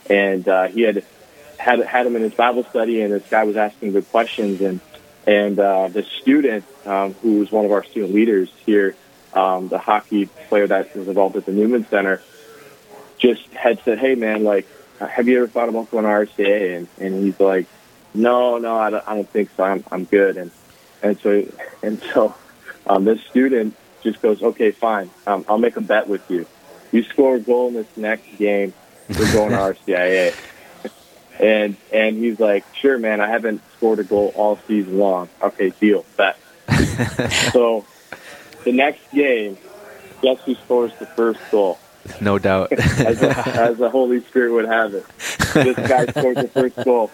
and 0.09 0.49
uh, 0.49 0.69
he 0.69 0.83
had 0.83 1.05
had 1.59 1.81
had 1.81 2.07
him 2.07 2.17
in 2.17 2.23
his 2.23 2.35
Bible 2.35 2.65
study, 2.65 3.03
and 3.03 3.13
this 3.13 3.29
guy 3.29 3.45
was 3.45 3.57
asking 3.57 3.93
good 3.93 4.09
questions, 4.11 4.61
and 4.61 4.81
and 5.27 5.59
uh, 5.59 5.89
the 5.89 6.03
student 6.03 6.65
um, 6.87 7.15
who 7.15 7.41
was 7.41 7.53
one 7.53 7.65
of 7.65 7.73
our 7.73 7.85
student 7.85 8.15
leaders 8.15 8.51
here, 8.65 8.97
um, 9.35 9.69
the 9.69 9.79
hockey 9.79 10.27
player 10.49 10.67
that 10.67 10.97
was 10.97 11.09
involved 11.09 11.37
at 11.37 11.45
the 11.47 11.53
Newman 11.53 11.87
Center, 11.89 12.23
just 13.19 13.47
had 13.49 13.83
said, 13.85 13.99
"Hey, 13.99 14.15
man, 14.15 14.45
like, 14.45 14.67
have 14.99 15.29
you 15.29 15.39
ever 15.39 15.47
thought 15.47 15.69
about 15.69 15.91
going 15.91 16.05
to 16.05 16.11
RCIA?" 16.11 16.79
And 16.79 16.89
and 16.99 17.23
he's 17.23 17.39
like, 17.39 17.67
no, 18.15 18.59
no, 18.59 18.77
I 18.77 18.91
don't, 18.91 19.09
I 19.09 19.15
don't 19.15 19.29
think 19.29 19.51
so. 19.57 19.65
I'm, 19.65 19.85
I'm 19.91 20.05
good. 20.05 20.37
And, 20.37 20.51
and 21.03 21.19
so, 21.19 21.47
and 21.83 22.01
so, 22.13 22.35
um, 22.87 23.05
this 23.05 23.21
student 23.23 23.77
just 24.03 24.23
goes, 24.23 24.43
okay, 24.43 24.71
fine. 24.71 25.11
Um, 25.27 25.45
I'll 25.49 25.59
make 25.59 25.77
a 25.77 25.81
bet 25.81 26.09
with 26.09 26.29
you. 26.31 26.47
You 26.93 27.03
score 27.05 27.37
a 27.37 27.41
goal 27.41 27.69
in 27.69 27.75
this 27.75 27.97
next 27.97 28.37
game, 28.39 28.73
we're 29.09 29.33
going 29.33 29.51
to 29.51 29.57
RCIA. 29.89 30.35
and, 31.41 31.77
and 31.93 32.17
he's 32.17 32.39
like, 32.39 32.65
sure, 32.75 32.99
man, 32.99 33.21
I 33.21 33.29
haven't 33.29 33.63
scored 33.77 33.99
a 33.99 34.05
goal 34.05 34.33
all 34.37 34.59
season 34.69 34.99
long. 34.99 35.29
Okay, 35.43 35.71
deal, 35.71 36.05
bet. 36.17 36.39
so 37.53 37.85
the 38.65 38.73
next 38.73 39.11
game, 39.13 39.59
guess 40.23 40.39
who 40.45 40.55
scores 40.55 40.93
the 40.99 41.07
first 41.07 41.41
goal? 41.51 41.79
No 42.21 42.39
doubt. 42.39 42.73
as, 42.73 43.23
a, 43.23 43.49
as 43.49 43.79
the 43.79 43.91
Holy 43.91 44.21
Spirit 44.21 44.53
would 44.53 44.67
have 44.67 44.95
it. 44.95 45.07
This 45.55 45.77
guy 45.77 46.07
scores 46.07 46.37
the 46.37 46.51
first 46.53 46.77
goal. 46.85 47.11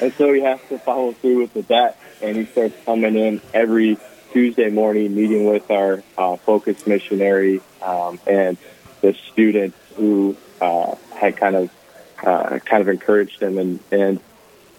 And 0.00 0.12
so 0.14 0.32
he 0.32 0.42
has 0.42 0.60
to 0.68 0.78
follow 0.78 1.12
through 1.12 1.40
with 1.40 1.54
the 1.54 1.62
bet, 1.62 1.98
and 2.20 2.36
he 2.36 2.44
starts 2.46 2.74
coming 2.84 3.16
in 3.16 3.40
every 3.54 3.98
Tuesday 4.32 4.68
morning, 4.68 5.14
meeting 5.14 5.46
with 5.46 5.70
our 5.70 6.02
uh, 6.18 6.36
focus 6.36 6.86
missionary 6.86 7.60
um, 7.82 8.20
and 8.26 8.58
the 9.00 9.14
students 9.32 9.78
who 9.96 10.36
uh, 10.60 10.94
had 11.14 11.36
kind 11.36 11.56
of 11.56 11.70
uh, 12.22 12.58
kind 12.58 12.82
of 12.82 12.88
encouraged 12.88 13.42
him, 13.42 13.58
and 13.58 13.80
and 13.90 14.20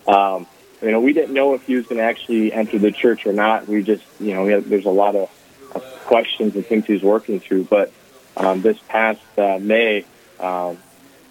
um, 0.07 0.45
you 0.81 0.91
know 0.91 0.99
we 0.99 1.13
didn't 1.13 1.33
know 1.33 1.53
if 1.55 1.65
he 1.65 1.75
was 1.75 1.87
going 1.87 1.97
to 1.97 2.03
actually 2.03 2.53
enter 2.53 2.77
the 2.77 2.91
church 2.91 3.25
or 3.25 3.33
not. 3.33 3.67
We 3.67 3.83
just 3.83 4.03
you 4.19 4.33
know 4.33 4.61
there's 4.61 4.85
a 4.85 4.91
lot 4.91 5.15
of, 5.15 5.29
of, 5.73 5.83
questions 6.05 6.55
and 6.55 6.65
things 6.65 6.85
he's 6.85 7.03
working 7.03 7.39
through, 7.39 7.65
but 7.65 7.91
um, 8.35 8.61
this 8.61 8.77
past 8.87 9.21
uh, 9.37 9.57
May, 9.59 10.05
um, 10.39 10.77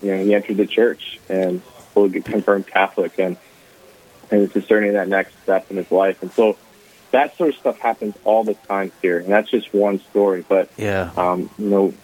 you 0.02 0.10
know 0.10 0.24
he 0.24 0.34
entered 0.34 0.56
the 0.56 0.66
church 0.66 1.20
and 1.28 1.62
fully 1.94 2.20
confirmed 2.20 2.66
Catholic, 2.66 3.18
and 3.18 3.36
and 4.30 4.42
it's 4.42 4.52
discerning 4.52 4.94
that 4.94 5.08
next 5.08 5.40
step 5.42 5.70
in 5.70 5.76
his 5.76 5.90
life. 5.90 6.22
And 6.22 6.32
so 6.32 6.56
that 7.12 7.36
sort 7.36 7.50
of 7.50 7.56
stuff 7.56 7.78
happens 7.78 8.14
all 8.24 8.44
the 8.44 8.54
time 8.54 8.92
here, 9.02 9.18
and 9.18 9.28
that's 9.28 9.50
just 9.50 9.72
one 9.72 10.00
story. 10.00 10.44
But 10.46 10.70
yeah, 10.76 11.10
um, 11.16 11.50
you 11.58 11.68
know, 11.68 11.94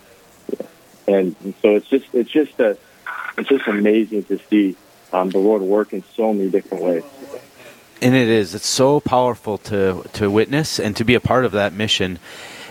and, 1.06 1.36
and 1.42 1.54
so 1.60 1.76
it's 1.76 1.88
just 1.88 2.06
it's 2.12 2.30
just 2.30 2.58
a 2.60 2.78
it's 3.38 3.48
just 3.48 3.66
amazing 3.66 4.24
to 4.24 4.38
see 4.50 4.76
um, 5.12 5.30
the 5.30 5.38
Lord 5.38 5.62
work 5.62 5.92
in 5.92 6.04
so 6.14 6.32
many 6.32 6.50
different 6.50 6.84
ways. 6.84 7.04
And 8.00 8.16
it 8.16 8.28
is. 8.28 8.54
It's 8.54 8.66
so 8.66 9.00
powerful 9.00 9.58
to 9.58 10.04
to 10.14 10.30
witness 10.30 10.80
and 10.80 10.96
to 10.96 11.04
be 11.04 11.14
a 11.14 11.20
part 11.20 11.44
of 11.44 11.52
that 11.52 11.72
mission 11.72 12.18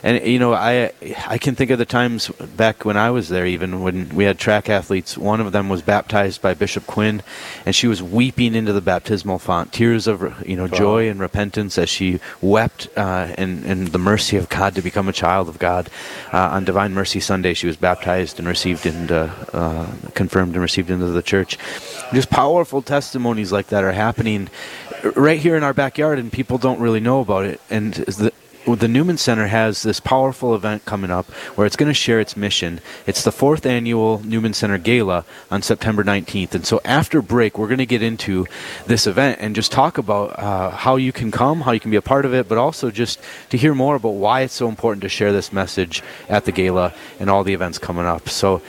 and 0.03 0.25
you 0.25 0.39
know 0.39 0.53
I 0.53 0.91
I 1.27 1.37
can 1.37 1.55
think 1.55 1.71
of 1.71 1.77
the 1.77 1.85
times 1.85 2.29
back 2.29 2.85
when 2.85 2.97
I 2.97 3.11
was 3.11 3.29
there, 3.29 3.45
even 3.45 3.81
when 3.81 4.09
we 4.09 4.23
had 4.23 4.39
track 4.39 4.69
athletes. 4.69 5.17
One 5.17 5.41
of 5.41 5.51
them 5.51 5.69
was 5.69 5.81
baptized 5.81 6.41
by 6.41 6.53
Bishop 6.53 6.87
Quinn, 6.87 7.21
and 7.65 7.75
she 7.75 7.87
was 7.87 8.01
weeping 8.01 8.55
into 8.55 8.73
the 8.73 8.81
baptismal 8.81 9.39
font, 9.39 9.71
tears 9.71 10.07
of 10.07 10.47
you 10.47 10.55
know 10.55 10.65
wow. 10.65 10.77
joy 10.77 11.09
and 11.09 11.19
repentance 11.19 11.77
as 11.77 11.89
she 11.89 12.19
wept 12.41 12.87
uh, 12.97 13.33
in 13.37 13.63
in 13.65 13.85
the 13.85 13.99
mercy 13.99 14.37
of 14.37 14.49
God 14.49 14.75
to 14.75 14.81
become 14.81 15.07
a 15.07 15.13
child 15.13 15.49
of 15.49 15.59
God. 15.59 15.89
Uh, 16.33 16.49
on 16.51 16.65
Divine 16.65 16.93
Mercy 16.93 17.19
Sunday, 17.19 17.53
she 17.53 17.67
was 17.67 17.77
baptized 17.77 18.39
and 18.39 18.47
received 18.47 18.85
into 18.85 19.31
uh, 19.53 19.91
confirmed 20.13 20.53
and 20.53 20.61
received 20.61 20.89
into 20.89 21.07
the 21.07 21.21
church. 21.21 21.57
Just 22.13 22.29
powerful 22.29 22.81
testimonies 22.81 23.51
like 23.51 23.67
that 23.67 23.83
are 23.83 23.91
happening 23.91 24.49
right 25.15 25.39
here 25.39 25.55
in 25.55 25.63
our 25.63 25.73
backyard, 25.73 26.19
and 26.19 26.31
people 26.31 26.57
don't 26.57 26.79
really 26.79 26.99
know 26.99 27.21
about 27.21 27.45
it. 27.45 27.61
And 27.69 27.93
the, 27.93 28.31
the 28.75 28.87
Newman 28.87 29.17
Center 29.17 29.47
has 29.47 29.83
this 29.83 29.99
powerful 29.99 30.55
event 30.55 30.85
coming 30.85 31.11
up 31.11 31.25
where 31.55 31.65
it's 31.67 31.75
going 31.75 31.89
to 31.89 31.93
share 31.93 32.19
its 32.19 32.37
mission. 32.37 32.79
It's 33.05 33.23
the 33.23 33.31
fourth 33.31 33.65
annual 33.65 34.19
Newman 34.19 34.53
Center 34.53 34.77
Gala 34.77 35.25
on 35.49 35.61
September 35.61 36.03
19th. 36.03 36.55
And 36.55 36.65
so 36.65 36.81
after 36.85 37.21
break, 37.21 37.57
we're 37.57 37.67
going 37.67 37.77
to 37.79 37.85
get 37.85 38.03
into 38.03 38.45
this 38.85 39.07
event 39.07 39.39
and 39.41 39.55
just 39.55 39.71
talk 39.71 39.97
about 39.97 40.37
uh, 40.39 40.71
how 40.71 40.95
you 40.95 41.11
can 41.11 41.31
come, 41.31 41.61
how 41.61 41.71
you 41.71 41.79
can 41.79 41.91
be 41.91 41.97
a 41.97 42.01
part 42.01 42.25
of 42.25 42.33
it, 42.33 42.47
but 42.47 42.57
also 42.57 42.91
just 42.91 43.19
to 43.49 43.57
hear 43.57 43.73
more 43.73 43.95
about 43.95 44.15
why 44.15 44.41
it's 44.41 44.53
so 44.53 44.67
important 44.67 45.01
to 45.01 45.09
share 45.09 45.31
this 45.31 45.51
message 45.51 46.03
at 46.29 46.45
the 46.45 46.51
gala 46.51 46.93
and 47.19 47.29
all 47.29 47.43
the 47.43 47.53
events 47.53 47.77
coming 47.77 48.05
up. 48.05 48.29
So 48.29 48.61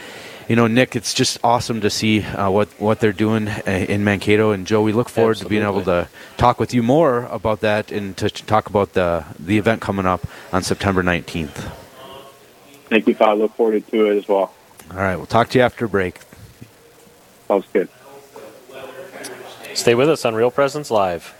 you 0.49 0.57
know, 0.57 0.67
Nick, 0.67 0.97
it's 0.97 1.15
just 1.15 1.39
awesome 1.45 1.81
to 1.81 1.91
see 1.91 2.23
uh, 2.23 2.51
what 2.51 2.69
what 2.81 3.01
they're 3.01 3.13
doing 3.13 3.49
uh, 3.49 3.63
in 3.67 4.05
Mankato. 4.05 4.51
And 4.51 4.67
Joe, 4.67 4.83
we 4.83 4.93
look 4.93 5.09
forward 5.09 5.33
Absolutely. 5.33 5.57
to 5.57 5.61
being 5.61 5.73
able 5.73 5.85
to 5.85 6.09
talk 6.37 6.59
with 6.59 6.75
you 6.75 6.83
more 6.83 7.25
about 7.31 7.61
that 7.61 7.93
and 7.93 8.17
to 8.17 8.29
talk 8.31 8.67
about 8.67 8.95
the 8.95 9.25
the 9.39 9.59
event 9.59 9.81
coming 9.81 10.07
up 10.07 10.27
on 10.53 10.63
September 10.63 11.03
19th. 11.03 11.73
Thank 12.89 13.07
you, 13.07 13.15
Father. 13.15 13.43
Look 13.43 13.55
forward 13.55 13.87
to 13.89 14.11
it 14.11 14.19
as 14.19 14.29
well. 14.29 14.53
All 14.91 14.97
right, 14.97 15.17
we'll 15.17 15.27
talk 15.27 15.49
to 15.51 15.59
you 15.59 15.65
after 15.65 15.89
break. 15.89 16.21
Sounds 17.49 17.67
good. 17.73 17.89
Stay 19.75 19.95
with 19.95 20.11
us 20.11 20.25
on 20.25 20.35
Real 20.35 20.51
Presence 20.51 20.91
Live. 20.91 21.35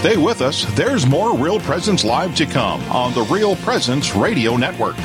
Stay 0.00 0.16
with 0.16 0.40
us. 0.40 0.64
There's 0.76 1.04
more 1.04 1.36
Real 1.36 1.60
Presence 1.60 2.04
Live 2.04 2.34
to 2.36 2.46
come 2.46 2.80
on 2.90 3.12
the 3.12 3.20
Real 3.24 3.54
Presence 3.56 4.16
Radio 4.16 4.56
Network. 4.56 4.96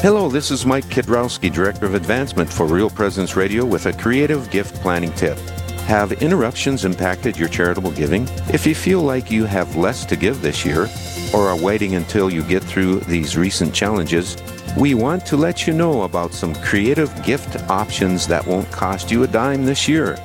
Hello, 0.00 0.30
this 0.30 0.50
is 0.50 0.64
Mike 0.64 0.86
Kidrowski, 0.86 1.52
Director 1.52 1.84
of 1.84 1.92
Advancement 1.92 2.50
for 2.50 2.64
Real 2.64 2.88
Presence 2.88 3.36
Radio 3.36 3.66
with 3.66 3.84
a 3.84 3.92
creative 3.92 4.50
gift 4.50 4.76
planning 4.76 5.12
tip. 5.12 5.36
Have 5.80 6.12
interruptions 6.22 6.86
impacted 6.86 7.36
your 7.36 7.50
charitable 7.50 7.90
giving? 7.90 8.26
If 8.50 8.66
you 8.66 8.74
feel 8.74 9.02
like 9.02 9.30
you 9.30 9.44
have 9.44 9.76
less 9.76 10.06
to 10.06 10.16
give 10.16 10.40
this 10.40 10.64
year, 10.64 10.88
or 11.34 11.48
are 11.48 11.60
waiting 11.60 11.96
until 11.96 12.30
you 12.30 12.42
get 12.44 12.64
through 12.64 13.00
these 13.00 13.36
recent 13.36 13.74
challenges, 13.74 14.36
we 14.76 14.94
want 14.94 15.24
to 15.26 15.36
let 15.36 15.66
you 15.66 15.72
know 15.72 16.02
about 16.02 16.32
some 16.32 16.54
creative 16.56 17.10
gift 17.22 17.62
options 17.70 18.26
that 18.26 18.44
won't 18.44 18.70
cost 18.72 19.10
you 19.10 19.22
a 19.22 19.26
dime 19.26 19.64
this 19.64 19.88
year. 19.88 20.16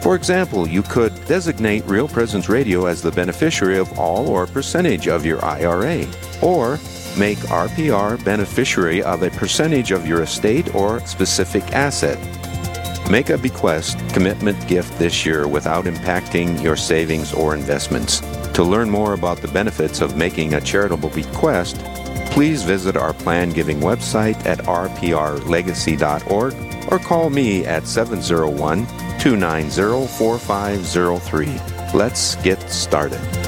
For 0.00 0.14
example, 0.14 0.66
you 0.66 0.82
could 0.82 1.12
designate 1.26 1.84
Real 1.84 2.08
Presence 2.08 2.48
Radio 2.48 2.86
as 2.86 3.02
the 3.02 3.10
beneficiary 3.10 3.78
of 3.78 3.98
all 3.98 4.28
or 4.28 4.46
percentage 4.46 5.08
of 5.08 5.26
your 5.26 5.44
IRA, 5.44 6.06
or 6.40 6.78
make 7.18 7.38
RPR 7.38 8.24
beneficiary 8.24 9.02
of 9.02 9.22
a 9.22 9.30
percentage 9.30 9.90
of 9.90 10.06
your 10.06 10.22
estate 10.22 10.74
or 10.74 11.00
specific 11.00 11.64
asset. 11.72 12.18
Make 13.10 13.28
a 13.28 13.36
bequest 13.36 13.98
commitment 14.10 14.66
gift 14.68 14.98
this 14.98 15.26
year 15.26 15.48
without 15.48 15.86
impacting 15.86 16.62
your 16.62 16.76
savings 16.76 17.34
or 17.34 17.54
investments. 17.54 18.20
To 18.52 18.62
learn 18.62 18.88
more 18.88 19.14
about 19.14 19.38
the 19.38 19.48
benefits 19.48 20.00
of 20.00 20.16
making 20.16 20.54
a 20.54 20.60
charitable 20.60 21.10
bequest, 21.10 21.76
please 22.30 22.62
visit 22.62 22.96
our 22.96 23.12
plan 23.12 23.50
giving 23.50 23.80
website 23.80 24.36
at 24.46 24.58
rprlegacy.org 24.60 26.54
or 26.92 26.98
call 26.98 27.30
me 27.30 27.64
at 27.66 27.86
701 27.86 28.86
290 29.18 30.06
4503. 30.06 31.60
Let's 31.94 32.36
get 32.36 32.60
started. 32.70 33.47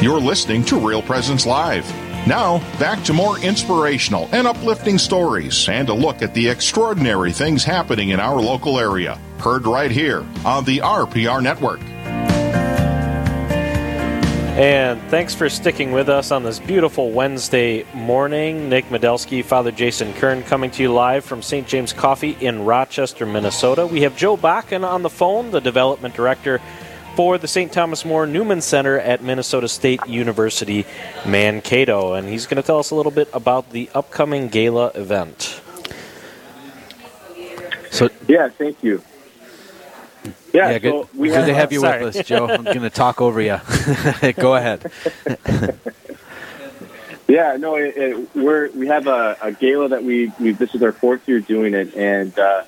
You're 0.00 0.20
listening 0.20 0.64
to 0.66 0.78
Real 0.78 1.02
Presence 1.02 1.44
Live. 1.44 1.84
Now, 2.24 2.58
back 2.78 3.02
to 3.02 3.12
more 3.12 3.36
inspirational 3.40 4.28
and 4.30 4.46
uplifting 4.46 4.96
stories 4.96 5.68
and 5.68 5.88
a 5.88 5.92
look 5.92 6.22
at 6.22 6.34
the 6.34 6.48
extraordinary 6.48 7.32
things 7.32 7.64
happening 7.64 8.10
in 8.10 8.20
our 8.20 8.40
local 8.40 8.78
area. 8.78 9.18
Heard 9.40 9.66
right 9.66 9.90
here 9.90 10.24
on 10.44 10.64
the 10.64 10.78
RPR 10.78 11.42
Network. 11.42 11.80
And 14.56 15.02
thanks 15.10 15.34
for 15.34 15.48
sticking 15.48 15.90
with 15.90 16.08
us 16.08 16.30
on 16.30 16.44
this 16.44 16.60
beautiful 16.60 17.10
Wednesday 17.10 17.84
morning. 17.92 18.68
Nick 18.68 18.84
Medelsky, 18.90 19.44
Father 19.44 19.72
Jason 19.72 20.14
Kern 20.14 20.44
coming 20.44 20.70
to 20.70 20.82
you 20.84 20.92
live 20.92 21.24
from 21.24 21.42
St. 21.42 21.66
James 21.66 21.92
Coffee 21.92 22.36
in 22.40 22.64
Rochester, 22.64 23.26
Minnesota. 23.26 23.84
We 23.84 24.02
have 24.02 24.16
Joe 24.16 24.36
Bakken 24.36 24.88
on 24.88 25.02
the 25.02 25.10
phone, 25.10 25.50
the 25.50 25.60
development 25.60 26.14
director 26.14 26.60
for 27.18 27.36
the 27.36 27.48
St. 27.48 27.72
Thomas 27.72 28.04
More 28.04 28.28
Newman 28.28 28.60
Center 28.60 28.96
at 28.96 29.24
Minnesota 29.24 29.66
State 29.66 30.06
University, 30.06 30.86
Mankato. 31.26 32.12
And 32.12 32.28
he's 32.28 32.46
going 32.46 32.62
to 32.62 32.64
tell 32.64 32.78
us 32.78 32.92
a 32.92 32.94
little 32.94 33.10
bit 33.10 33.28
about 33.32 33.72
the 33.72 33.90
upcoming 33.92 34.46
gala 34.46 34.92
event. 34.94 35.60
So, 37.90 38.08
yeah, 38.28 38.50
thank 38.50 38.84
you. 38.84 39.02
Yeah, 40.52 40.70
yeah 40.70 40.72
so 40.74 40.78
good, 40.78 41.18
we 41.18 41.28
good 41.30 41.38
have, 41.38 41.46
to 41.46 41.54
have 41.54 41.72
you 41.72 41.80
sorry. 41.80 42.04
with 42.04 42.14
us, 42.14 42.24
Joe. 42.24 42.46
I'm 42.46 42.62
going 42.62 42.82
to 42.82 42.88
talk 42.88 43.20
over 43.20 43.40
you. 43.40 43.60
Go 44.36 44.54
ahead. 44.54 44.88
yeah, 47.26 47.56
no, 47.56 47.74
it, 47.74 47.96
it, 47.96 48.36
we're 48.36 48.70
we 48.70 48.86
have 48.86 49.08
a, 49.08 49.36
a 49.42 49.50
gala 49.50 49.88
that 49.88 50.04
we, 50.04 50.30
we 50.38 50.52
this 50.52 50.72
is 50.72 50.84
our 50.84 50.92
fourth 50.92 51.26
year 51.26 51.40
doing 51.40 51.74
it, 51.74 51.96
and 51.96 52.38
uh, 52.38 52.62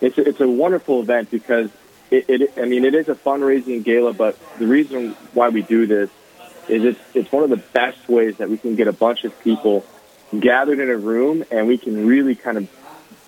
it's 0.00 0.16
it's 0.16 0.40
a 0.40 0.46
wonderful 0.46 1.00
event 1.00 1.28
because 1.28 1.70
it, 2.10 2.24
it, 2.28 2.52
I 2.58 2.64
mean, 2.64 2.84
it 2.84 2.94
is 2.94 3.08
a 3.08 3.14
fundraising 3.14 3.84
gala, 3.84 4.12
but 4.12 4.38
the 4.58 4.66
reason 4.66 5.12
why 5.32 5.48
we 5.48 5.62
do 5.62 5.86
this 5.86 6.10
is 6.68 6.84
it's, 6.84 7.00
it's 7.14 7.32
one 7.32 7.44
of 7.44 7.50
the 7.50 7.56
best 7.56 8.08
ways 8.08 8.38
that 8.38 8.48
we 8.48 8.58
can 8.58 8.76
get 8.76 8.88
a 8.88 8.92
bunch 8.92 9.24
of 9.24 9.38
people 9.40 9.84
gathered 10.38 10.80
in 10.80 10.90
a 10.90 10.96
room 10.96 11.44
and 11.50 11.68
we 11.68 11.78
can 11.78 12.06
really 12.06 12.34
kind 12.34 12.58
of 12.58 12.68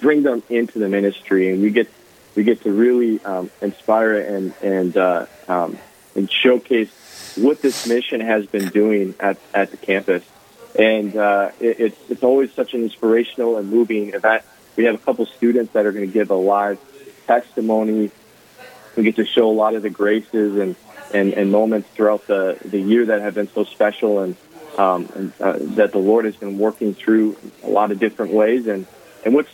bring 0.00 0.22
them 0.22 0.42
into 0.48 0.78
the 0.78 0.88
ministry 0.88 1.52
and 1.52 1.62
we 1.62 1.70
get 1.70 1.88
we 2.34 2.44
get 2.44 2.62
to 2.62 2.72
really 2.72 3.22
um, 3.24 3.50
inspire 3.60 4.18
and 4.18 4.54
and 4.62 4.96
uh, 4.96 5.26
um, 5.48 5.78
and 6.14 6.30
showcase 6.30 7.36
what 7.36 7.62
this 7.62 7.86
mission 7.86 8.20
has 8.20 8.46
been 8.46 8.68
doing 8.68 9.14
at, 9.20 9.38
at 9.54 9.70
the 9.70 9.76
campus. 9.76 10.24
And 10.78 11.16
uh, 11.16 11.50
it, 11.60 11.80
it's 11.80 12.10
it's 12.10 12.22
always 12.22 12.52
such 12.52 12.74
an 12.74 12.82
inspirational 12.82 13.56
and 13.56 13.70
moving 13.70 14.14
event. 14.14 14.44
We 14.76 14.84
have 14.84 14.94
a 14.94 14.98
couple 14.98 15.26
students 15.26 15.72
that 15.72 15.86
are 15.86 15.92
going 15.92 16.06
to 16.06 16.12
give 16.12 16.30
a 16.30 16.36
live 16.36 16.78
testimony 17.26 18.10
we 18.98 19.04
get 19.04 19.16
to 19.16 19.24
show 19.24 19.48
a 19.48 19.52
lot 19.52 19.74
of 19.74 19.82
the 19.82 19.90
graces 19.90 20.56
and, 20.56 20.74
and, 21.14 21.32
and 21.32 21.52
moments 21.52 21.88
throughout 21.94 22.26
the, 22.26 22.58
the 22.64 22.80
year 22.80 23.06
that 23.06 23.20
have 23.22 23.34
been 23.34 23.48
so 23.48 23.62
special 23.62 24.20
and, 24.20 24.36
um, 24.76 25.08
and 25.14 25.32
uh, 25.40 25.56
that 25.76 25.92
the 25.92 25.98
Lord 25.98 26.24
has 26.24 26.34
been 26.34 26.58
working 26.58 26.94
through 26.94 27.36
a 27.62 27.68
lot 27.68 27.92
of 27.92 28.00
different 28.00 28.32
ways. 28.32 28.66
And, 28.66 28.86
and 29.24 29.34
what's 29.34 29.50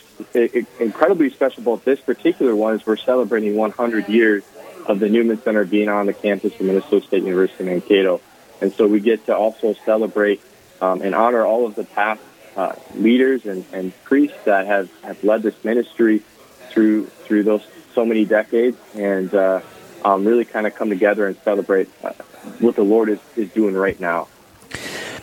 incredibly 0.81 1.29
special 1.29 1.63
about 1.63 1.85
this 1.85 2.01
particular 2.01 2.57
one 2.57 2.75
is 2.75 2.87
we're 2.87 2.97
celebrating 2.97 3.55
100 3.55 4.09
years 4.09 4.45
of 4.87 4.99
the 4.99 5.11
Newman 5.11 5.41
Center 5.43 5.65
being 5.65 5.91
on 5.91 6.07
the 6.07 6.15
campus 6.15 6.55
of 6.55 6.63
Minnesota 6.63 7.07
State 7.07 7.23
University 7.23 7.65
in 7.65 7.71
Mankato. 7.71 8.23
And 8.63 8.73
so 8.73 8.87
we 8.87 9.01
get 9.01 9.27
to 9.27 9.37
also 9.37 9.75
celebrate 9.85 10.41
um, 10.81 11.03
and 11.03 11.15
honor 11.15 11.45
all 11.45 11.67
of 11.67 11.75
the 11.75 11.85
past 11.85 12.23
uh, 12.57 12.75
leaders 12.95 13.45
and, 13.45 13.67
and 13.73 13.93
priests 14.05 14.39
that 14.45 14.67
have, 14.67 14.89
have 15.03 15.23
led 15.23 15.43
this 15.43 15.63
ministry 15.65 16.23
through 16.71 17.07
through 17.07 17.43
those 17.43 17.63
so 17.95 18.05
many 18.05 18.25
decades 18.25 18.77
and 18.95 19.35
uh, 19.35 19.61
um, 20.05 20.25
really 20.25 20.45
kind 20.45 20.67
of 20.67 20.75
come 20.75 20.91
together 20.91 21.27
and 21.27 21.37
celebrate 21.39 21.89
uh, 22.03 22.13
what 22.59 22.77
the 22.77 22.83
Lord 22.83 23.09
is, 23.09 23.21
is 23.37 23.51
doing 23.53 23.75
right 23.75 23.99
now. 23.99 24.29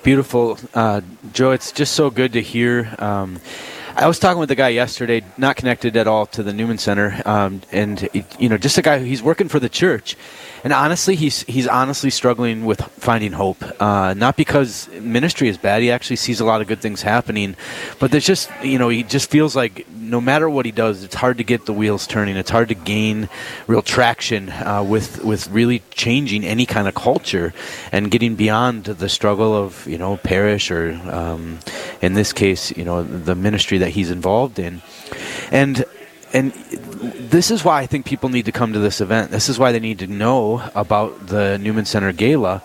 Beautiful. 0.03 0.57
Uh, 0.73 1.01
Joe, 1.31 1.51
it's 1.51 1.71
just 1.71 1.93
so 1.93 2.09
good 2.09 2.33
to 2.33 2.41
hear. 2.41 2.95
Um, 2.97 3.39
I 3.95 4.07
was 4.07 4.19
talking 4.19 4.39
with 4.39 4.49
a 4.49 4.55
guy 4.55 4.69
yesterday, 4.69 5.23
not 5.37 5.57
connected 5.57 5.97
at 5.97 6.07
all 6.07 6.25
to 6.27 6.43
the 6.43 6.53
Newman 6.53 6.77
Center, 6.77 7.21
um, 7.25 7.61
and 7.71 8.09
you 8.39 8.49
know, 8.49 8.57
just 8.57 8.77
a 8.77 8.81
guy 8.81 8.99
who 8.99 9.05
he's 9.05 9.21
working 9.21 9.47
for 9.49 9.59
the 9.59 9.69
church, 9.69 10.15
and 10.63 10.73
honestly, 10.73 11.15
he's 11.15 11.43
he's 11.43 11.67
honestly 11.67 12.09
struggling 12.09 12.65
with 12.65 12.81
finding 12.81 13.31
hope. 13.31 13.63
Uh, 13.81 14.13
not 14.13 14.37
because 14.37 14.87
ministry 14.89 15.47
is 15.47 15.57
bad; 15.57 15.81
he 15.81 15.91
actually 15.91 16.17
sees 16.17 16.39
a 16.39 16.45
lot 16.45 16.61
of 16.61 16.67
good 16.67 16.79
things 16.79 17.01
happening, 17.01 17.55
but 17.99 18.11
there's 18.11 18.25
just 18.25 18.49
you 18.63 18.77
know, 18.77 18.89
he 18.89 19.03
just 19.03 19.29
feels 19.29 19.55
like 19.55 19.89
no 19.89 20.21
matter 20.21 20.49
what 20.49 20.65
he 20.65 20.71
does, 20.71 21.03
it's 21.03 21.15
hard 21.15 21.37
to 21.37 21.43
get 21.43 21.65
the 21.65 21.73
wheels 21.73 22.05
turning. 22.05 22.35
It's 22.35 22.49
hard 22.49 22.67
to 22.69 22.75
gain 22.75 23.29
real 23.67 23.81
traction 23.81 24.49
uh, 24.49 24.83
with 24.87 25.23
with 25.23 25.49
really 25.49 25.81
changing 25.91 26.43
any 26.43 26.65
kind 26.65 26.87
of 26.87 26.95
culture 26.95 27.53
and 27.91 28.11
getting 28.11 28.35
beyond 28.35 28.85
the 28.85 29.09
struggle 29.09 29.55
of 29.55 29.87
you 29.87 29.97
know 29.97 30.17
parish 30.17 30.69
or 30.69 30.99
um, 31.09 31.59
in 32.01 32.13
this 32.13 32.33
case, 32.33 32.75
you 32.77 32.83
know, 32.83 33.03
the 33.03 33.35
ministry 33.35 33.77
that 33.79 33.89
he's 33.89 34.11
involved 34.11 34.59
in, 34.59 34.81
and 35.51 35.85
and 36.33 36.53
this 36.53 37.51
is 37.51 37.63
why 37.63 37.81
I 37.81 37.85
think 37.85 38.05
people 38.05 38.29
need 38.29 38.45
to 38.45 38.51
come 38.51 38.73
to 38.73 38.79
this 38.79 39.01
event. 39.01 39.31
This 39.31 39.49
is 39.49 39.57
why 39.57 39.71
they 39.71 39.79
need 39.79 39.99
to 39.99 40.07
know 40.07 40.69
about 40.75 41.27
the 41.27 41.57
Newman 41.57 41.85
Center 41.85 42.11
Gala 42.11 42.61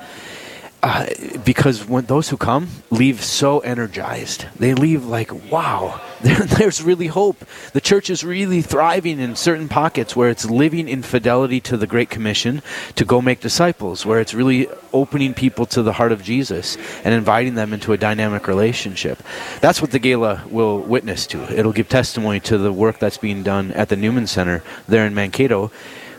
uh, 0.87 1.05
because 1.45 1.85
when 1.85 2.05
those 2.05 2.29
who 2.29 2.37
come 2.37 2.69
leave 2.91 3.21
so 3.21 3.59
energized, 3.59 4.47
they 4.57 4.73
leave 4.73 5.05
like, 5.05 5.33
wow, 5.51 6.01
there, 6.23 6.39
there's 6.39 6.81
really 6.81 7.09
hope. 7.09 7.45
The 7.73 7.81
church 7.81 8.09
is 8.09 8.23
really 8.23 8.63
thriving 8.63 9.19
in 9.19 9.35
certain 9.35 9.69
pockets 9.69 10.15
where 10.15 10.31
it's 10.31 10.49
living 10.49 10.89
in 10.89 11.03
fidelity 11.03 11.59
to 11.63 11.77
the 11.77 11.89
Great 11.89 12.09
Commission 12.09 12.63
to 12.95 13.05
go 13.05 13.21
make 13.21 13.41
disciples, 13.41 14.07
where 14.07 14.21
it's 14.21 14.33
really 14.33 14.69
opening 14.93 15.35
people 15.35 15.67
to 15.67 15.83
the 15.83 15.95
heart 15.95 16.13
of 16.13 16.23
Jesus 16.23 16.77
and 17.03 17.13
inviting 17.13 17.57
them 17.57 17.73
into 17.73 17.93
a 17.93 17.99
dynamic 17.99 18.47
relationship. 18.47 19.21
That's 19.61 19.83
what 19.83 19.91
the 19.91 19.99
gala 19.99 20.45
will 20.49 20.79
witness 20.79 21.27
to. 21.29 21.53
It'll 21.53 21.73
give 21.73 21.89
testimony 21.89 22.39
to 22.41 22.59
the 22.59 22.73
work 22.73 23.01
that's 23.01 23.19
being 23.19 23.43
done 23.43 23.73
at 23.73 23.89
the 23.89 23.97
Newman 23.97 24.29
Center 24.29 24.63
there 24.87 25.05
in 25.05 25.17
Mankato 25.17 25.73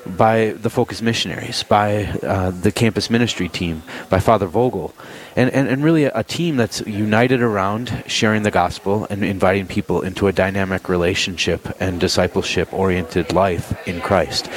by 0.08 0.54
the 0.54 0.70
Focus 0.70 1.02
Missionaries, 1.02 1.64
by 1.64 2.06
uh, 2.06 2.52
the 2.52 2.72
campus 2.72 3.10
ministry 3.10 3.50
team, 3.50 3.84
by 4.10 4.20
Father 4.20 4.48
Vogel, 4.48 4.94
and, 5.36 5.50
and, 5.52 5.68
and 5.68 5.84
really 5.84 6.06
a, 6.06 6.24
team 6.24 6.58
that's 6.58 6.82
united 6.82 7.42
around 7.42 8.04
sharing 8.08 8.44
the 8.44 8.52
gospel 8.52 9.08
and 9.10 9.24
inviting 9.24 9.68
people 9.68 10.02
into 10.02 10.28
a 10.28 10.32
dynamic 10.32 10.90
relationship 10.90 11.68
and 11.80 12.00
discipleship 12.00 12.72
oriented 12.74 13.32
life 13.34 13.88
in 13.88 14.02
Christ. 14.02 14.50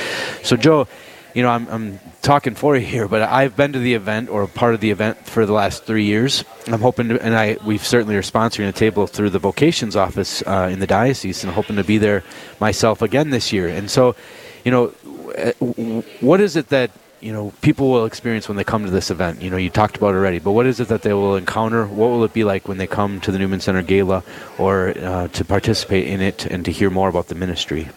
So, 0.43 0.57
Joe, 0.57 0.89
you 1.35 1.43
know, 1.43 1.51
I'm, 1.51 1.69
I'm 1.69 2.01
talking 2.23 2.55
for 2.55 2.77
you 2.77 2.85
here, 2.85 3.09
but 3.09 3.23
I've 3.23 3.57
been 3.57 3.73
to 3.73 3.79
the 3.79 3.95
event 3.95 4.29
or 4.29 4.47
part 4.47 4.75
of 4.75 4.81
the 4.81 4.91
event 4.91 5.27
for 5.27 5.47
the 5.47 5.53
last 5.53 5.85
three 5.85 6.05
years. 6.05 6.45
I'm 6.67 6.81
hoping 6.81 7.09
to, 7.09 7.23
and 7.23 7.37
I 7.37 7.57
we 7.65 7.79
certainly 7.79 8.17
are 8.17 8.23
sponsoring 8.23 8.69
a 8.69 8.73
table 8.73 9.07
through 9.07 9.31
the 9.31 9.39
vocations 9.39 9.97
office 9.97 10.43
uh, 10.47 10.69
in 10.73 10.81
the 10.81 10.87
diocese, 10.87 11.45
and 11.45 11.53
hoping 11.53 11.77
to 11.77 11.85
be 11.85 11.99
there 11.99 12.25
myself 12.59 13.03
again 13.03 13.31
this 13.31 13.53
year. 13.53 13.69
And 13.69 13.91
so, 13.91 14.17
you 14.65 14.71
know, 14.71 14.93
what 16.21 16.41
is 16.41 16.57
it 16.57 16.69
that 16.69 16.91
you 17.21 17.33
know 17.33 17.53
people 17.61 17.91
will 17.91 18.07
experience 18.07 18.49
when 18.49 18.57
they 18.57 18.65
come 18.65 18.85
to 18.85 18.91
this 18.91 19.11
event? 19.11 19.43
You 19.43 19.51
know, 19.51 19.57
you 19.57 19.71
talked 19.71 19.97
about 19.97 20.15
already, 20.15 20.39
but 20.39 20.53
what 20.53 20.67
is 20.67 20.81
it 20.81 20.89
that 20.89 21.03
they 21.03 21.13
will 21.13 21.37
encounter? 21.37 21.87
What 21.87 22.09
will 22.09 22.25
it 22.25 22.33
be 22.33 22.45
like 22.45 22.69
when 22.69 22.79
they 22.79 22.87
come 22.87 23.21
to 23.21 23.33
the 23.33 23.39
Newman 23.39 23.61
Center 23.61 23.83
Gala 23.83 24.23
or 24.59 24.91
uh, 24.99 25.29
to 25.29 25.45
participate 25.45 26.07
in 26.07 26.21
it 26.21 26.47
and 26.47 26.65
to 26.65 26.73
hear 26.73 26.91
more 26.91 27.09
about 27.09 27.29
the 27.29 27.35
ministry? 27.35 27.89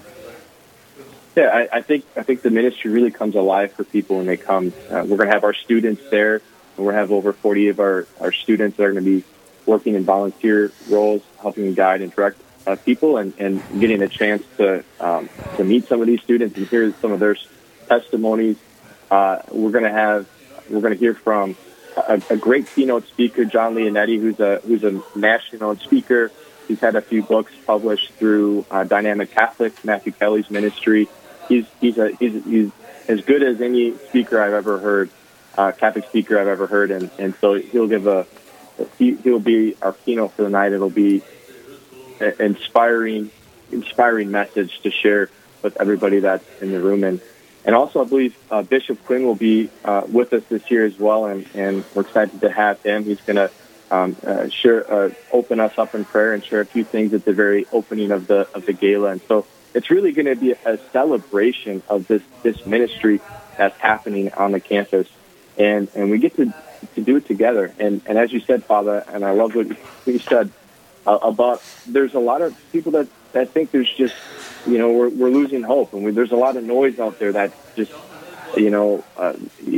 Yeah, 1.35 1.49
I, 1.51 1.77
I 1.77 1.81
think 1.81 2.05
I 2.15 2.23
think 2.23 2.41
the 2.41 2.51
ministry 2.51 2.91
really 2.91 3.11
comes 3.11 3.35
alive 3.35 3.71
for 3.73 3.83
people 3.83 4.17
when 4.17 4.27
they 4.27 4.37
come. 4.37 4.73
Uh, 4.89 5.05
we're 5.07 5.17
going 5.17 5.29
to 5.29 5.33
have 5.33 5.43
our 5.43 5.53
students 5.53 6.01
there. 6.09 6.41
And 6.77 6.85
we're 6.85 6.93
have 6.93 7.11
over 7.11 7.33
40 7.33 7.69
of 7.69 7.79
our, 7.79 8.07
our 8.19 8.31
students 8.31 8.77
that 8.77 8.83
are 8.83 8.93
going 8.93 9.05
to 9.05 9.21
be 9.21 9.25
working 9.65 9.95
in 9.95 10.03
volunteer 10.03 10.71
roles, 10.89 11.21
helping 11.41 11.73
guide 11.73 12.01
and 12.01 12.13
direct 12.13 12.39
uh, 12.65 12.75
people 12.77 13.17
and, 13.17 13.33
and 13.37 13.61
getting 13.79 14.01
a 14.01 14.07
chance 14.07 14.43
to 14.57 14.83
um, 14.99 15.29
to 15.57 15.63
meet 15.63 15.87
some 15.87 16.01
of 16.01 16.07
these 16.07 16.21
students 16.21 16.57
and 16.57 16.67
hear 16.67 16.93
some 17.01 17.11
of 17.11 17.19
their 17.19 17.35
testimonies. 17.87 18.57
Uh, 19.11 19.39
we're 19.51 19.71
going 19.71 19.83
to 19.83 19.91
have 19.91 20.27
we're 20.69 20.81
going 20.81 20.93
to 20.93 20.99
hear 20.99 21.13
from 21.13 21.55
a, 21.95 22.21
a, 22.29 22.37
great 22.37 22.67
keynote 22.67 23.07
speaker, 23.07 23.45
Jon 23.45 23.75
Leonetti, 23.75 24.19
who's 24.19 24.39
a 24.39 24.59
who's 24.59 24.83
a 24.83 25.01
national 25.15 25.75
speaker. 25.77 26.31
He's 26.67 26.79
had 26.79 26.95
a 26.95 27.01
few 27.01 27.21
books 27.21 27.51
published 27.65 28.11
through 28.13 28.65
uh, 28.71 28.85
Dynamic 28.85 29.31
Catholic, 29.31 29.83
Matthew 29.83 30.13
Kelly's 30.13 30.49
ministry. 30.49 31.07
He's 31.49 31.65
he's 31.81 31.97
a 31.97 32.11
he's, 32.15 32.43
he's 32.45 32.71
as 33.07 33.21
good 33.21 33.43
as 33.43 33.59
any 33.61 33.97
speaker 33.97 34.41
I've 34.41 34.53
ever 34.53 34.79
heard, 34.79 35.09
uh, 35.57 35.73
Catholic 35.73 36.05
speaker 36.05 36.39
I've 36.39 36.47
ever 36.47 36.67
heard, 36.67 36.91
and 36.91 37.11
and 37.19 37.35
so 37.35 37.55
he'll 37.55 37.87
give 37.87 38.07
a 38.07 38.25
he, 38.97 39.15
he'll 39.15 39.39
be 39.39 39.75
our 39.81 39.93
keynote 39.93 40.31
for 40.33 40.43
the 40.43 40.49
night. 40.49 40.71
It'll 40.71 40.89
be 40.89 41.21
inspiring, 42.39 43.31
inspiring 43.71 44.31
message 44.31 44.71
to 44.83 44.91
share 44.91 45.29
with 45.61 45.79
everybody 45.79 46.19
that's 46.19 46.45
in 46.61 46.71
the 46.71 46.79
room. 46.79 47.03
And, 47.03 47.21
and 47.65 47.75
also, 47.75 48.01
I 48.01 48.05
believe 48.05 48.35
uh, 48.51 48.61
Bishop 48.61 49.03
Quinn 49.05 49.23
will 49.23 49.35
be 49.35 49.69
uh, 49.85 50.03
with 50.07 50.33
us 50.33 50.43
this 50.49 50.69
year 50.69 50.85
as 50.85 50.97
well, 50.97 51.25
and, 51.25 51.47
and 51.53 51.85
we're 51.93 52.01
excited 52.01 52.41
to 52.41 52.51
have 52.51 52.81
him. 52.83 53.05
He's 53.05 53.21
going 53.21 53.37
to 53.37 53.51
um, 53.89 54.17
uh, 54.25 54.49
share, 54.49 54.91
uh, 54.91 55.09
open 55.31 55.59
us 55.59 55.73
up 55.77 55.95
in 55.95 56.03
prayer 56.05 56.33
and 56.33 56.43
share 56.43 56.61
a 56.61 56.65
few 56.65 56.83
things 56.83 57.13
at 57.13 57.23
the 57.25 57.33
very 57.33 57.67
opening 57.71 58.11
of 58.11 58.27
the 58.27 58.47
of 58.53 58.65
the 58.65 58.73
gala. 58.73 59.11
And 59.11 59.21
so, 59.27 59.45
it's 59.73 59.89
really 59.89 60.11
going 60.11 60.25
to 60.25 60.35
be 60.35 60.51
a 60.51 60.79
celebration 60.91 61.83
of 61.87 62.07
this 62.07 62.21
this 62.41 62.65
ministry 62.65 63.21
that's 63.55 63.77
happening 63.77 64.33
on 64.33 64.51
the 64.51 64.59
campus, 64.59 65.07
and 65.57 65.89
and 65.95 66.11
we 66.11 66.19
get 66.19 66.35
to 66.37 66.53
to 66.95 67.01
do 67.01 67.17
it 67.17 67.27
together. 67.27 67.73
And 67.79 68.01
and 68.05 68.17
as 68.17 68.31
you 68.31 68.39
said, 68.41 68.65
Father, 68.65 69.03
and 69.07 69.23
I 69.23 69.31
love 69.31 69.55
what 69.55 69.67
you 70.05 70.19
said 70.19 70.51
uh, 71.05 71.19
about 71.21 71.61
there's 71.87 72.13
a 72.13 72.19
lot 72.19 72.41
of 72.41 72.55
people 72.71 72.93
that, 72.93 73.07
that 73.33 73.49
think 73.49 73.71
there's 73.71 73.91
just 73.93 74.15
you 74.65 74.77
know 74.77 74.91
we're, 74.91 75.09
we're 75.09 75.29
losing 75.29 75.63
hope. 75.63 75.93
And 75.93 76.03
we, 76.03 76.11
there's 76.11 76.31
a 76.31 76.37
lot 76.37 76.55
of 76.55 76.63
noise 76.63 76.99
out 76.99 77.19
there 77.19 77.31
that 77.33 77.53
just 77.75 77.91
you 78.55 78.69
know 78.69 79.03
uh, 79.17 79.33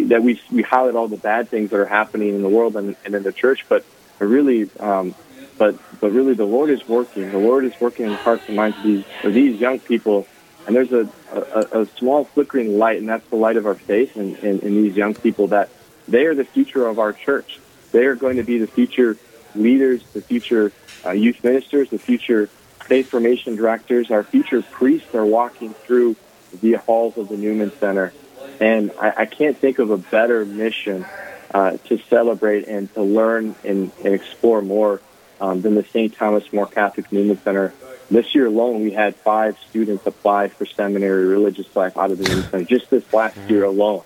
that 0.07 0.21
we 0.23 0.41
we 0.51 0.61
highlight 0.61 0.95
all 0.95 1.07
the 1.07 1.17
bad 1.17 1.49
things 1.49 1.69
that 1.71 1.79
are 1.79 1.85
happening 1.85 2.29
in 2.29 2.41
the 2.41 2.49
world 2.49 2.75
and, 2.75 2.95
and 3.05 3.15
in 3.15 3.23
the 3.23 3.33
church. 3.33 3.65
But 3.67 3.85
really 4.19 4.69
um, 4.79 5.15
but 5.57 5.75
but 5.99 6.11
really 6.11 6.33
the 6.33 6.45
Lord 6.45 6.69
is 6.69 6.87
working. 6.87 7.31
The 7.31 7.37
Lord 7.37 7.65
is 7.65 7.73
working 7.79 8.05
in 8.05 8.11
the 8.11 8.17
hearts 8.17 8.43
and 8.47 8.55
minds 8.55 8.77
of 8.77 8.83
these 8.83 9.05
of 9.23 9.33
these 9.33 9.59
young 9.59 9.79
people. 9.79 10.27
And 10.67 10.75
there's 10.75 10.91
a, 10.91 11.07
a, 11.31 11.81
a 11.81 11.85
small 11.97 12.25
flickering 12.25 12.79
light 12.79 12.97
and 12.97 13.07
that's 13.07 13.27
the 13.29 13.35
light 13.35 13.55
of 13.55 13.67
our 13.67 13.75
faith 13.75 14.17
in, 14.17 14.35
in, 14.37 14.61
in 14.61 14.73
these 14.73 14.97
young 14.97 15.13
people 15.13 15.49
that 15.49 15.69
they 16.07 16.25
are 16.25 16.33
the 16.33 16.43
future 16.43 16.87
of 16.87 16.97
our 16.97 17.13
church. 17.13 17.59
They 17.91 18.05
are 18.05 18.15
going 18.15 18.37
to 18.37 18.43
be 18.43 18.57
the 18.57 18.67
future 18.67 19.15
leaders 19.55 20.03
the 20.13 20.21
future 20.21 20.71
uh, 21.05 21.11
youth 21.11 21.43
ministers, 21.43 21.89
the 21.89 21.99
future 21.99 22.47
faith 22.85 23.09
formation 23.09 23.55
directors, 23.55 24.11
our 24.11 24.23
future 24.23 24.61
priests 24.61 25.13
are 25.15 25.25
walking 25.25 25.73
through 25.73 26.15
the 26.61 26.73
halls 26.73 27.17
of 27.17 27.29
the 27.29 27.37
Newman 27.37 27.71
Center. 27.79 28.13
And 28.59 28.91
I, 28.99 29.13
I 29.17 29.25
can't 29.25 29.57
think 29.57 29.79
of 29.79 29.89
a 29.89 29.97
better 29.97 30.45
mission 30.45 31.05
uh, 31.53 31.77
to 31.85 31.97
celebrate 32.09 32.67
and 32.67 32.93
to 32.93 33.01
learn 33.01 33.55
and, 33.63 33.91
and 34.03 34.13
explore 34.13 34.61
more 34.61 35.01
um, 35.41 35.61
than 35.61 35.75
the 35.75 35.83
St. 35.83 36.15
Thomas 36.15 36.51
More 36.53 36.67
Catholic 36.67 37.11
Newman 37.11 37.39
Center. 37.41 37.73
This 38.09 38.35
year 38.35 38.45
alone, 38.45 38.83
we 38.83 38.91
had 38.91 39.15
five 39.15 39.57
students 39.69 40.05
apply 40.05 40.49
for 40.49 40.65
seminary 40.65 41.25
religious 41.25 41.75
life 41.75 41.97
out 41.97 42.11
of 42.11 42.19
the 42.19 42.29
Newman 42.29 42.49
Center, 42.49 42.65
just 42.65 42.89
this 42.89 43.11
last 43.11 43.37
year 43.49 43.63
alone. 43.63 44.03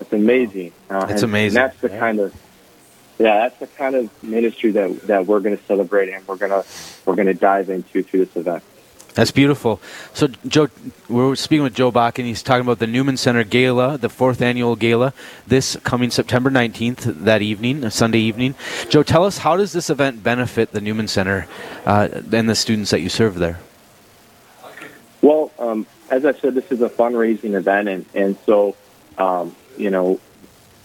It's 0.00 0.12
amazing. 0.12 0.72
Uh, 0.88 1.06
it's 1.08 1.22
and, 1.22 1.30
amazing. 1.30 1.58
And 1.58 1.70
that's 1.70 1.80
the 1.80 1.88
yeah. 1.88 1.98
kind 1.98 2.20
of 2.20 2.34
yeah, 3.20 3.40
that's 3.40 3.58
the 3.58 3.66
kind 3.66 3.94
of 3.94 4.22
ministry 4.22 4.70
that 4.72 5.02
that 5.02 5.26
we're 5.26 5.40
going 5.40 5.56
to 5.56 5.64
celebrate 5.64 6.08
and 6.08 6.26
we're 6.26 6.36
going 6.36 6.50
to 6.50 6.64
we're 7.04 7.16
going 7.16 7.26
to 7.26 7.34
dive 7.34 7.68
into 7.68 8.02
through 8.02 8.24
this 8.24 8.34
event. 8.34 8.62
That's 9.14 9.30
beautiful. 9.30 9.80
So, 10.14 10.28
Joe, 10.46 10.68
we're 11.08 11.34
speaking 11.34 11.64
with 11.64 11.74
Joe 11.74 11.90
Bach, 11.90 12.18
and 12.18 12.26
he's 12.26 12.42
talking 12.42 12.62
about 12.62 12.78
the 12.78 12.86
Newman 12.86 13.16
Center 13.16 13.42
Gala, 13.42 13.98
the 13.98 14.08
fourth 14.08 14.40
annual 14.40 14.76
gala, 14.76 15.12
this 15.46 15.76
coming 15.82 16.10
September 16.10 16.48
19th, 16.48 17.24
that 17.24 17.42
evening, 17.42 17.90
Sunday 17.90 18.20
evening. 18.20 18.54
Joe, 18.88 19.02
tell 19.02 19.24
us, 19.24 19.38
how 19.38 19.56
does 19.56 19.72
this 19.72 19.90
event 19.90 20.22
benefit 20.22 20.70
the 20.70 20.80
Newman 20.80 21.08
Center 21.08 21.48
uh, 21.84 22.08
and 22.32 22.48
the 22.48 22.54
students 22.54 22.92
that 22.92 23.00
you 23.00 23.08
serve 23.08 23.34
there? 23.34 23.58
Well, 25.22 25.50
um, 25.58 25.86
as 26.08 26.24
I 26.24 26.32
said, 26.32 26.54
this 26.54 26.70
is 26.70 26.80
a 26.80 26.88
fundraising 26.88 27.54
event, 27.54 27.88
and, 27.88 28.06
and 28.14 28.38
so, 28.46 28.76
um, 29.18 29.56
you 29.76 29.90
know, 29.90 30.20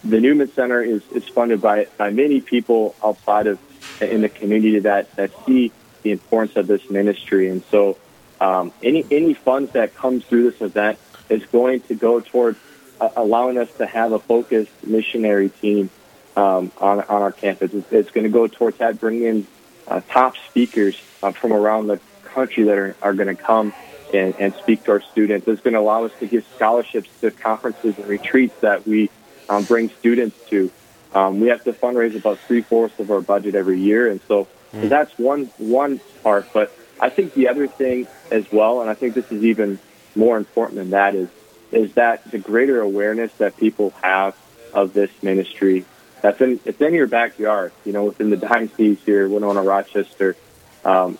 the 0.06 0.22
Newman 0.22 0.52
Center 0.52 0.82
is, 0.82 1.02
is 1.12 1.28
funded 1.28 1.62
by, 1.62 1.88
by 1.98 2.12
many 2.12 2.40
people 2.40 2.96
outside 3.04 3.48
of 3.48 3.60
in 4.02 4.22
the 4.22 4.30
community 4.30 4.80
that, 4.80 5.14
that 5.16 5.32
see 5.46 5.72
the 6.04 6.12
importance 6.12 6.56
of 6.58 6.68
this 6.68 6.90
ministry. 6.90 7.50
And 7.50 7.64
so 7.72 7.98
um, 8.40 8.72
any, 8.84 9.06
any 9.10 9.34
funds 9.34 9.72
that 9.72 9.96
comes 9.96 10.24
through 10.26 10.52
this 10.52 10.62
event 10.62 11.00
is 11.30 11.46
going 11.48 11.82
to 11.82 11.96
go 11.96 12.20
toward 12.20 12.56
uh, 13.02 13.10
allowing 13.16 13.58
us 13.58 13.72
to 13.78 13.86
have 13.86 14.12
a 14.12 14.20
focused 14.20 14.72
missionary 14.86 15.50
team 15.50 15.90
um, 16.36 16.72
on, 16.78 17.00
on 17.00 17.22
our 17.22 17.32
campus. 17.32 17.74
It's, 17.74 17.92
it's, 17.92 18.12
going 18.12 18.26
to 18.26 18.30
go 18.30 18.48
towards 18.48 18.78
that, 18.78 19.00
bringing 19.00 19.24
in 19.24 19.48
uh, 19.88 20.02
top 20.10 20.36
speakers 20.50 21.02
uh, 21.24 21.32
from 21.32 21.54
around 21.54 21.88
the 21.88 22.00
country 22.26 22.66
that 22.66 22.78
are, 22.78 22.96
are 23.02 23.14
going 23.14 23.36
to 23.36 23.42
come 23.42 23.74
and, 24.14 24.36
and 24.38 24.54
speak 24.56 24.84
to 24.84 24.92
our 24.92 25.02
students. 25.02 25.48
It's 25.48 25.62
going 25.62 25.74
to 25.74 25.80
allow 25.80 26.04
us 26.06 26.12
to 26.20 26.28
give 26.28 26.46
scholarships 26.56 27.10
to 27.22 27.32
conferences 27.32 27.98
and 27.98 28.08
retreats 28.08 28.60
that 28.60 28.86
we 28.86 29.10
um, 29.50 29.64
bring 29.64 29.90
students 29.90 30.38
to. 30.50 30.72
Um, 31.14 31.40
we 31.40 31.48
have 31.48 31.64
to 31.64 31.72
fundraise 31.72 32.16
about 32.16 32.40
three 32.40 32.62
fourths 32.62 33.00
of 33.00 33.10
our 33.10 33.22
budget 33.22 33.56
every 33.56 33.80
year, 33.80 34.10
and 34.10 34.20
so, 34.28 34.48
mm. 34.74 34.82
so 34.82 34.88
that's 34.88 35.18
one 35.18 35.46
one 35.58 36.00
part. 36.24 36.48
But 36.54 36.76
I 37.00 37.10
think 37.10 37.34
the 37.34 37.48
other 37.48 37.68
thing 37.68 38.08
as 38.32 38.52
well, 38.52 38.82
and 38.82 38.90
I 38.90 38.96
think 38.96 39.14
this 39.14 39.32
is 39.32 39.44
even 39.44 39.80
more 40.16 40.38
important 40.38 40.78
than 40.78 40.90
that, 40.92 41.16
is 41.16 41.30
is 41.72 41.94
that 41.94 42.30
the 42.32 42.38
greater 42.38 42.82
awareness 42.82 43.32
that 43.34 43.58
people 43.58 43.92
have 44.02 44.36
of 44.74 44.94
this 44.94 45.12
ministry 45.24 45.86
that's 46.22 46.42
in 46.42 46.60
it's 46.66 46.82
in 46.82 46.94
your 46.94 47.08
backyard, 47.08 47.72
you 47.86 47.94
know, 47.94 48.06
within 48.06 48.30
the 48.30 48.38
diocese 48.38 49.00
here, 49.06 49.28
Winona, 49.28 49.62
Rochester. 49.62 50.36
Um, 50.84 51.18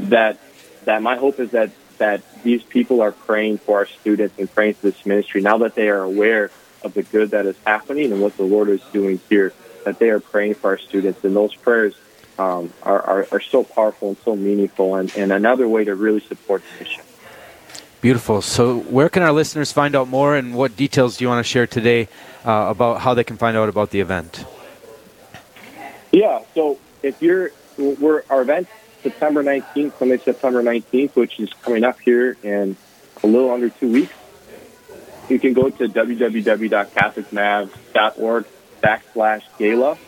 that 0.00 0.38
that 0.84 1.02
my 1.02 1.16
hope 1.16 1.40
is 1.40 1.50
that 1.50 1.70
that 1.98 2.22
these 2.42 2.62
people 2.62 3.00
are 3.00 3.12
praying 3.12 3.58
for 3.58 3.78
our 3.78 3.86
students 3.86 4.38
and 4.38 4.52
praying 4.52 4.74
for 4.74 4.90
this 4.90 5.04
ministry 5.04 5.40
now 5.40 5.58
that 5.58 5.74
they 5.74 5.88
are 5.88 6.02
aware 6.02 6.50
of 6.82 6.94
the 6.94 7.02
good 7.02 7.30
that 7.30 7.46
is 7.46 7.56
happening 7.66 8.12
and 8.12 8.20
what 8.20 8.36
the 8.36 8.44
Lord 8.44 8.68
is 8.68 8.82
doing 8.92 9.20
here. 9.28 9.52
That 9.84 9.98
they 9.98 10.10
are 10.10 10.20
praying 10.20 10.54
for 10.54 10.70
our 10.70 10.78
students, 10.78 11.24
and 11.24 11.34
those 11.34 11.54
prayers 11.54 11.94
um, 12.38 12.72
are, 12.82 13.00
are, 13.00 13.28
are 13.32 13.40
so 13.40 13.64
powerful 13.64 14.08
and 14.08 14.18
so 14.18 14.36
meaningful, 14.36 14.96
and, 14.96 15.14
and 15.16 15.32
another 15.32 15.68
way 15.68 15.84
to 15.84 15.94
really 15.94 16.20
support 16.20 16.62
the 16.62 16.84
mission. 16.84 17.04
Beautiful. 18.00 18.42
So, 18.42 18.78
where 18.78 19.08
can 19.08 19.22
our 19.22 19.32
listeners 19.32 19.72
find 19.72 19.96
out 19.96 20.08
more, 20.08 20.36
and 20.36 20.54
what 20.54 20.76
details 20.76 21.16
do 21.16 21.24
you 21.24 21.28
want 21.28 21.44
to 21.44 21.48
share 21.48 21.66
today 21.66 22.08
uh, 22.44 22.66
about 22.68 23.00
how 23.00 23.14
they 23.14 23.24
can 23.24 23.36
find 23.36 23.56
out 23.56 23.68
about 23.68 23.90
the 23.90 24.00
event? 24.00 24.44
Yeah. 26.12 26.42
So, 26.54 26.78
if 27.02 27.20
you're, 27.20 27.50
we're 27.76 28.22
our 28.30 28.42
event 28.42 28.68
September 29.02 29.42
19th, 29.42 29.98
Sunday, 29.98 30.18
September 30.18 30.62
19th, 30.62 31.16
which 31.16 31.40
is 31.40 31.52
coming 31.62 31.82
up 31.82 31.98
here 32.00 32.36
in 32.42 32.76
a 33.22 33.26
little 33.26 33.50
under 33.50 33.68
two 33.68 33.92
weeks. 33.92 34.14
You 35.28 35.38
can 35.38 35.52
go 35.52 35.68
to 35.68 35.88
www.catholicmavs.org 35.88 38.44
backslash 38.82 39.42
gala, 39.58 39.98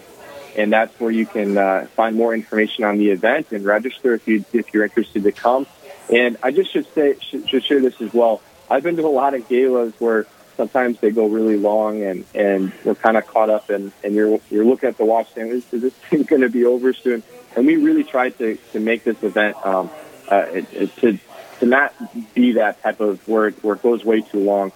and 0.56 0.72
that's 0.72 0.98
where 0.98 1.10
you 1.10 1.26
can 1.26 1.58
uh, 1.58 1.86
find 1.94 2.16
more 2.16 2.32
information 2.34 2.84
on 2.84 2.96
the 2.98 3.10
event 3.10 3.52
and 3.52 3.64
register 3.64 4.14
if 4.14 4.26
you 4.26 4.44
if 4.52 4.72
you're 4.72 4.84
interested 4.84 5.22
to 5.24 5.32
come. 5.32 5.66
And 6.12 6.36
I 6.42 6.50
just 6.50 6.72
should 6.72 6.92
say 6.94 7.16
should, 7.20 7.48
should 7.48 7.64
share 7.64 7.80
this 7.80 8.00
as 8.00 8.12
well. 8.14 8.40
I've 8.70 8.82
been 8.82 8.96
to 8.96 9.06
a 9.06 9.08
lot 9.08 9.34
of 9.34 9.48
galas 9.48 9.92
where 9.98 10.26
sometimes 10.56 10.98
they 11.00 11.10
go 11.10 11.26
really 11.26 11.56
long 11.56 12.02
and 12.02 12.24
and 12.34 12.72
we're 12.84 12.94
kind 12.94 13.16
of 13.16 13.26
caught 13.26 13.48
up 13.48 13.70
and 13.70 13.92
and 14.04 14.14
you're 14.14 14.38
you're 14.50 14.64
looking 14.64 14.90
at 14.90 14.98
the 14.98 15.06
watch 15.06 15.32
saying 15.34 15.48
is 15.48 15.64
this 15.66 15.94
thing 16.10 16.22
going 16.24 16.42
to 16.42 16.50
be 16.50 16.66
over 16.66 16.92
soon 16.92 17.22
and 17.56 17.66
we 17.66 17.76
really 17.76 18.04
tried 18.04 18.36
to 18.36 18.58
to 18.72 18.78
make 18.78 19.02
this 19.02 19.22
event 19.22 19.56
um 19.64 19.88
uh, 20.30 20.44
it, 20.52 20.66
it, 20.74 20.96
to 20.96 21.18
to 21.60 21.66
not 21.66 21.94
be 22.34 22.52
that 22.52 22.82
type 22.82 23.00
of 23.00 23.26
where 23.26 23.48
it, 23.48 23.64
where 23.64 23.74
it 23.74 23.82
goes 23.82 24.04
way 24.04 24.20
too 24.20 24.40
long 24.40 24.70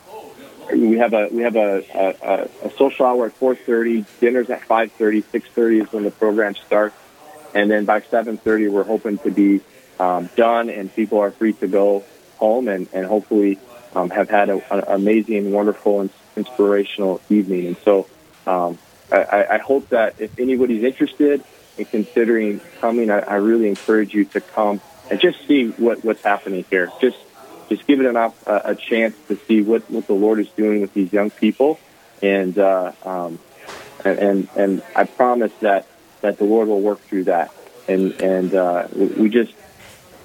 we 0.73 0.99
have 0.99 1.13
a 1.13 1.29
we 1.31 1.43
have 1.43 1.57
a, 1.57 1.85
a, 1.95 2.67
a 2.67 2.71
social 2.77 3.07
hour 3.07 3.27
at 3.27 3.39
4:30. 3.39 4.05
Dinner's 4.21 4.51
at 4.51 4.63
5:30. 4.63 5.25
6:30 5.25 5.83
is 5.83 5.93
when 5.93 6.05
the 6.05 6.11
program 6.11 6.55
starts, 6.55 6.97
and 7.55 7.71
then 7.71 7.85
by 7.85 8.01
7:30 8.01 8.71
we're 8.71 8.85
hoping 8.85 9.19
to 9.19 9.31
be 9.31 9.61
um, 9.99 10.29
done 10.37 10.71
and 10.71 10.95
people 10.95 11.19
are 11.21 11.31
free 11.31 11.53
to 11.55 11.69
go 11.69 12.05
home 12.39 12.69
and 12.69 12.89
and 12.93 13.07
hopefully 13.07 13.59
um, 13.95 14.11
have 14.11 14.29
had 14.29 14.51
an 14.51 14.63
amazing, 14.71 15.53
wonderful, 15.53 16.01
and 16.01 16.11
inspirational 16.37 17.21
evening. 17.31 17.69
And 17.69 17.77
so 17.85 18.07
um, 18.47 18.79
I, 19.13 19.47
I 19.53 19.59
hope 19.59 19.91
that 19.91 20.17
if 20.19 20.39
anybody's 20.39 20.83
interested 20.83 21.45
in 21.79 21.85
considering 21.85 22.61
coming, 22.81 23.11
I, 23.11 23.21
I 23.21 23.35
really 23.37 23.69
encourage 23.69 24.15
you 24.15 24.25
to 24.27 24.41
come 24.41 24.81
and 25.11 25.21
just 25.21 25.47
see 25.47 25.69
what, 25.69 26.05
what's 26.05 26.23
happening 26.23 26.65
here. 26.71 26.91
Just 27.01 27.19
just 27.69 27.87
give 27.87 28.01
it 28.01 28.07
enough 28.07 28.35
uh, 28.47 28.61
a 28.65 28.75
chance 28.75 29.15
to 29.29 29.39
see 29.49 29.63
what, 29.63 29.89
what 29.91 30.07
the 30.07 30.15
Lord 30.15 30.41
is 30.41 30.49
doing 30.57 30.81
with 30.81 30.93
these 30.95 31.13
young 31.13 31.31
people, 31.31 31.79
and 32.23 32.59
uh, 32.59 32.93
um, 33.03 33.39
and 34.05 34.49
and 34.57 34.83
I 34.95 35.05
promise 35.05 35.53
that 35.61 35.87
that 36.23 36.39
the 36.39 36.45
Lord 36.45 36.69
will 36.69 36.81
work 36.81 37.01
through 37.09 37.25
that, 37.25 37.51
and 37.89 38.15
and 38.21 38.55
uh, 38.55 38.89
we 38.95 39.29
just 39.29 39.53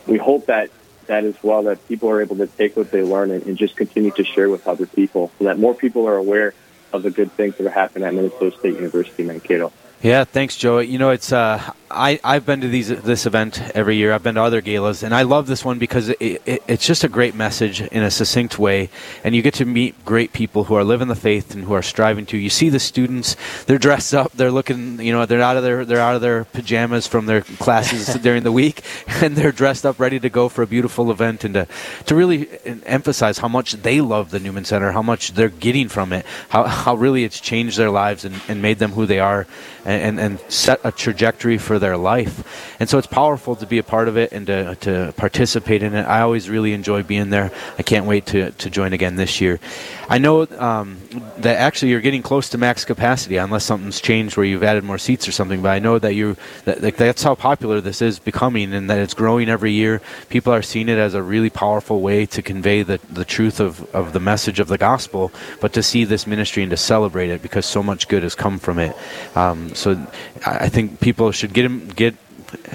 we 0.05 0.17
hope 0.17 0.47
that 0.47 0.69
that 1.07 1.25
as 1.25 1.35
well 1.41 1.63
that 1.63 1.87
people 1.87 2.09
are 2.09 2.21
able 2.21 2.37
to 2.37 2.47
take 2.47 2.75
what 2.77 2.91
they 2.91 3.01
learn 3.01 3.31
and, 3.31 3.43
and 3.43 3.57
just 3.57 3.75
continue 3.75 4.11
to 4.11 4.23
share 4.23 4.49
with 4.49 4.67
other 4.67 4.85
people, 4.85 5.31
so 5.39 5.45
that 5.45 5.57
more 5.57 5.73
people 5.73 6.07
are 6.07 6.15
aware 6.15 6.53
of 6.93 7.03
the 7.03 7.11
good 7.11 7.35
things 7.35 7.55
that 7.57 7.65
are 7.65 7.71
happening 7.71 8.07
at 8.07 8.13
Minnesota 8.13 8.55
State 8.57 8.75
University 8.75 9.23
Mankato. 9.23 9.71
Yeah, 10.01 10.23
thanks, 10.23 10.55
Joe. 10.55 10.79
You 10.79 10.97
know, 10.97 11.09
it's 11.09 11.33
uh, 11.33 11.73
I 11.91 12.21
I've 12.23 12.45
been 12.45 12.61
to 12.61 12.69
these 12.69 12.87
this 12.87 13.25
event 13.25 13.61
every 13.75 13.97
year. 13.97 14.13
I've 14.13 14.23
been 14.23 14.35
to 14.35 14.41
other 14.41 14.61
galas, 14.61 15.03
and 15.03 15.13
I 15.13 15.23
love 15.23 15.45
this 15.45 15.65
one 15.65 15.77
because 15.77 16.07
it, 16.07 16.21
it, 16.21 16.63
it's 16.69 16.87
just 16.87 17.03
a 17.03 17.09
great 17.09 17.35
message 17.35 17.81
in 17.81 18.03
a 18.03 18.09
succinct 18.09 18.57
way, 18.57 18.89
and 19.25 19.35
you 19.35 19.41
get 19.41 19.55
to 19.55 19.65
meet 19.65 20.05
great 20.05 20.31
people 20.31 20.63
who 20.63 20.75
are 20.75 20.85
living 20.85 21.09
the 21.09 21.15
faith 21.15 21.53
and 21.53 21.65
who 21.65 21.73
are 21.73 21.81
striving 21.81 22.25
to. 22.27 22.37
You 22.37 22.49
see 22.49 22.69
the 22.69 22.79
students; 22.79 23.35
they're 23.65 23.77
dressed 23.77 24.15
up, 24.15 24.31
they're 24.31 24.51
looking, 24.51 25.01
you 25.01 25.11
know, 25.11 25.25
they're 25.25 25.41
out 25.41 25.57
of 25.57 25.63
their 25.63 25.83
they're 25.83 25.99
out 25.99 26.15
of 26.15 26.21
their 26.21 26.45
pajamas 26.45 27.05
from 27.05 27.25
their 27.25 27.41
classes 27.41 28.13
during 28.21 28.43
the 28.43 28.53
week, 28.53 28.83
and 29.21 29.35
they're 29.35 29.51
dressed 29.51 29.85
up, 29.85 29.99
ready 29.99 30.21
to 30.21 30.29
go 30.29 30.47
for 30.47 30.61
a 30.61 30.67
beautiful 30.67 31.11
event, 31.11 31.43
and 31.43 31.55
to 31.55 31.67
to 32.05 32.15
really 32.15 32.47
emphasize 32.85 33.39
how 33.39 33.49
much 33.49 33.73
they 33.73 33.99
love 33.99 34.31
the 34.31 34.39
Newman 34.39 34.63
Center, 34.63 34.93
how 34.93 35.01
much 35.01 35.33
they're 35.33 35.49
getting 35.49 35.89
from 35.89 36.13
it, 36.13 36.25
how 36.47 36.63
how 36.63 36.95
really 36.95 37.25
it's 37.25 37.41
changed 37.41 37.77
their 37.77 37.91
lives 37.91 38.23
and, 38.23 38.39
and 38.47 38.61
made 38.61 38.79
them 38.79 38.93
who 38.93 39.05
they 39.05 39.19
are 39.19 39.45
and, 39.89 40.19
and 40.19 40.39
set 40.47 40.79
a 40.83 40.91
trajectory 40.91 41.57
for 41.57 41.79
their 41.79 41.97
life. 41.97 42.75
And 42.79 42.89
so 42.89 42.97
it's 42.97 43.07
powerful 43.07 43.55
to 43.55 43.65
be 43.65 43.77
a 43.77 43.83
part 43.83 44.07
of 44.07 44.17
it 44.17 44.31
and 44.31 44.47
to, 44.47 44.75
to 44.75 45.13
participate 45.17 45.83
in 45.83 45.93
it. 45.95 46.03
I 46.03 46.21
always 46.21 46.49
really 46.49 46.73
enjoy 46.73 47.03
being 47.03 47.29
there. 47.29 47.51
I 47.77 47.83
can't 47.83 48.05
wait 48.05 48.25
to, 48.27 48.51
to 48.51 48.69
join 48.69 48.93
again 48.93 49.15
this 49.15 49.41
year. 49.41 49.59
I 50.09 50.17
know 50.17 50.47
um, 50.57 50.97
that 51.37 51.57
actually 51.57 51.91
you're 51.91 52.01
getting 52.01 52.23
close 52.23 52.49
to 52.49 52.57
max 52.57 52.83
capacity 52.83 53.37
unless 53.37 53.63
something's 53.63 54.01
changed 54.01 54.37
where 54.37 54.45
you've 54.45 54.63
added 54.63 54.83
more 54.83 54.97
seats 54.97 55.27
or 55.27 55.31
something. 55.31 55.61
But 55.61 55.69
I 55.69 55.77
know 55.77 55.99
that 55.99 56.15
you 56.15 56.35
that, 56.65 56.81
that 56.81 56.97
that's 56.97 57.21
how 57.21 57.35
popular 57.35 57.79
this 57.79 58.01
is 58.01 58.17
becoming 58.17 58.73
and 58.73 58.89
that 58.89 58.97
it's 58.97 59.13
growing 59.13 59.49
every 59.49 59.71
year. 59.71 60.01
People 60.29 60.51
are 60.51 60.63
seeing 60.63 60.89
it 60.89 60.97
as 60.97 61.13
a 61.13 61.21
really 61.21 61.51
powerful 61.51 62.01
way 62.01 62.25
to 62.25 62.41
convey 62.41 62.81
the, 62.81 62.99
the 63.11 63.23
truth 63.23 63.59
of, 63.59 63.83
of 63.93 64.13
the 64.13 64.19
message 64.19 64.59
of 64.59 64.67
the 64.67 64.79
gospel, 64.79 65.31
but 65.61 65.73
to 65.73 65.83
see 65.83 66.05
this 66.05 66.25
ministry 66.25 66.63
and 66.63 66.71
to 66.71 66.77
celebrate 66.77 67.29
it 67.29 67.43
because 67.43 67.67
so 67.67 67.83
much 67.83 68.07
good 68.07 68.23
has 68.23 68.33
come 68.33 68.57
from 68.57 68.79
it. 68.79 68.97
Um, 69.35 69.75
so 69.75 70.07
I 70.43 70.69
think 70.69 70.99
people 70.99 71.31
should 71.31 71.53
get 71.53 71.95
get 71.95 72.15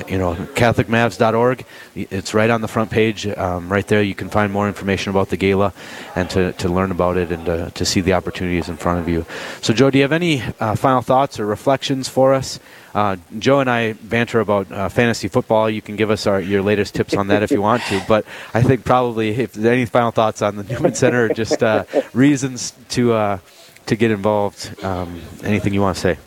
you 0.08 0.18
know, 0.18 0.34
CatholicMavs.org. 0.34 1.64
It's 1.94 2.34
right 2.34 2.50
on 2.50 2.60
the 2.60 2.68
front 2.68 2.90
page. 2.90 3.26
Um, 3.26 3.70
right 3.70 3.86
there, 3.86 4.02
you 4.02 4.14
can 4.14 4.28
find 4.28 4.52
more 4.52 4.68
information 4.68 5.10
about 5.10 5.30
the 5.30 5.36
gala 5.36 5.72
and 6.14 6.28
to, 6.30 6.52
to 6.52 6.68
learn 6.68 6.90
about 6.90 7.16
it 7.16 7.32
and 7.32 7.46
to, 7.46 7.70
to 7.70 7.84
see 7.84 8.00
the 8.00 8.12
opportunities 8.12 8.68
in 8.68 8.76
front 8.76 9.00
of 9.00 9.08
you. 9.08 9.26
So, 9.62 9.72
Joe, 9.72 9.90
do 9.90 9.98
you 9.98 10.02
have 10.02 10.12
any 10.12 10.42
uh, 10.60 10.74
final 10.76 11.02
thoughts 11.02 11.38
or 11.40 11.46
reflections 11.46 12.08
for 12.08 12.34
us? 12.34 12.60
Uh, 12.94 13.16
Joe 13.38 13.60
and 13.60 13.68
I 13.68 13.94
banter 13.94 14.40
about 14.40 14.70
uh, 14.70 14.88
fantasy 14.88 15.26
football. 15.28 15.68
You 15.68 15.82
can 15.82 15.96
give 15.96 16.10
us 16.10 16.26
our, 16.26 16.40
your 16.40 16.62
latest 16.62 16.94
tips 16.94 17.14
on 17.16 17.26
that 17.28 17.42
if 17.42 17.50
you 17.50 17.60
want 17.60 17.82
to. 17.84 18.02
But 18.06 18.24
I 18.52 18.62
think 18.62 18.84
probably 18.84 19.30
if 19.30 19.56
any 19.58 19.84
final 19.86 20.12
thoughts 20.12 20.42
on 20.42 20.56
the 20.56 20.62
Newman 20.62 20.94
Center, 20.94 21.28
just 21.28 21.62
uh, 21.62 21.84
reasons 22.12 22.72
to 22.90 23.14
uh, 23.14 23.38
to 23.86 23.96
get 23.96 24.10
involved, 24.10 24.82
um, 24.84 25.20
anything 25.42 25.74
you 25.74 25.80
want 25.80 25.96
to 25.96 26.00
say. 26.00 26.18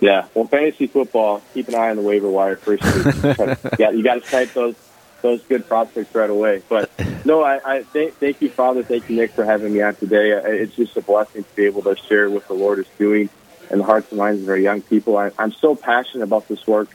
Yeah, 0.00 0.28
well, 0.34 0.46
fantasy 0.46 0.86
football. 0.86 1.42
Keep 1.52 1.68
an 1.68 1.74
eye 1.74 1.90
on 1.90 1.96
the 1.96 2.02
waiver 2.02 2.28
wire 2.28 2.56
first. 2.56 2.82
yeah, 3.78 3.90
you 3.90 4.02
got 4.02 4.14
to 4.14 4.20
type 4.20 4.52
those 4.54 4.74
those 5.22 5.42
good 5.44 5.68
prospects 5.68 6.14
right 6.14 6.30
away. 6.30 6.62
But 6.68 6.90
no, 7.24 7.42
I, 7.42 7.60
I 7.64 7.82
thank, 7.82 8.14
thank 8.14 8.40
you, 8.40 8.48
Father. 8.48 8.82
Thank 8.82 9.08
you, 9.10 9.16
Nick, 9.16 9.32
for 9.32 9.44
having 9.44 9.74
me 9.74 9.82
on 9.82 9.94
today. 9.96 10.30
It's 10.30 10.74
just 10.74 10.96
a 10.96 11.02
blessing 11.02 11.44
to 11.44 11.56
be 11.56 11.66
able 11.66 11.82
to 11.82 11.96
share 12.08 12.30
what 12.30 12.48
the 12.48 12.54
Lord 12.54 12.78
is 12.78 12.86
doing 12.98 13.28
in 13.70 13.78
the 13.78 13.84
hearts 13.84 14.10
and 14.10 14.18
minds 14.18 14.42
of 14.42 14.48
our 14.48 14.56
young 14.56 14.80
people. 14.80 15.18
I, 15.18 15.30
I'm 15.38 15.52
so 15.52 15.74
passionate 15.74 16.24
about 16.24 16.48
this 16.48 16.66
work. 16.66 16.88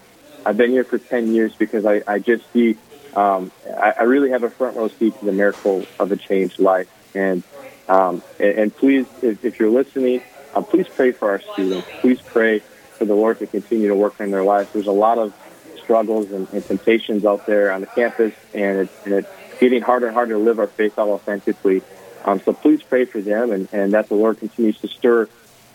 I've 0.44 0.58
been 0.58 0.72
here 0.72 0.84
for 0.84 0.98
ten 0.98 1.34
years 1.34 1.54
because 1.56 1.86
I, 1.86 2.02
I 2.08 2.20
just 2.20 2.52
see. 2.54 2.78
Um, 3.14 3.52
I, 3.66 3.94
I 4.00 4.04
really 4.04 4.32
have 4.32 4.44
a 4.44 4.50
front 4.50 4.76
row 4.76 4.88
seat 4.90 5.18
to 5.20 5.26
the 5.26 5.32
miracle 5.32 5.86
of 6.00 6.12
a 6.12 6.18
changed 6.18 6.60
life. 6.60 6.90
And 7.14 7.44
um, 7.88 8.24
and, 8.40 8.60
and 8.60 8.76
please, 8.76 9.06
if, 9.22 9.46
if 9.46 9.60
you're 9.60 9.70
listening, 9.70 10.22
uh, 10.54 10.62
please 10.62 10.88
pray 10.88 11.12
for 11.12 11.30
our 11.30 11.42
students. 11.54 11.88
Please 12.02 12.20
pray 12.22 12.62
for 12.98 13.06
the 13.06 13.14
Lord 13.14 13.40
to 13.40 13.48
continue 13.48 13.88
to 13.88 13.96
work 13.96 14.20
in 14.20 14.32
their 14.32 14.44
lives. 14.44 14.70
There's 14.74 14.88
a 14.88 14.92
lot 14.92 15.18
of 15.18 15.34
struggles 15.84 16.32
and, 16.32 16.48
and 16.52 16.66
temptations 16.66 17.26
out 17.26 17.46
there 17.46 17.72
on 17.72 17.82
the 17.82 17.88
campus, 17.88 18.34
and 18.54 18.80
it's, 18.80 19.06
and 19.06 19.14
it's 19.16 19.30
getting 19.60 19.82
harder 19.82 20.08
and 20.08 20.16
harder 20.16 20.34
to 20.34 20.40
live 20.40 20.60
our 20.60 20.68
faith 20.68 20.98
out 20.98 21.08
authentically. 21.10 21.82
Um, 22.24 22.42
so 22.42 22.54
please 22.54 22.82
pray 22.82 23.06
for 23.06 23.22
them, 23.22 23.52
and, 23.52 23.68
and 23.72 23.94
that 23.94 24.10
the 24.10 24.16
Lord 24.16 24.40
continues 24.40 24.80
to 24.80 24.88
stir 24.88 25.30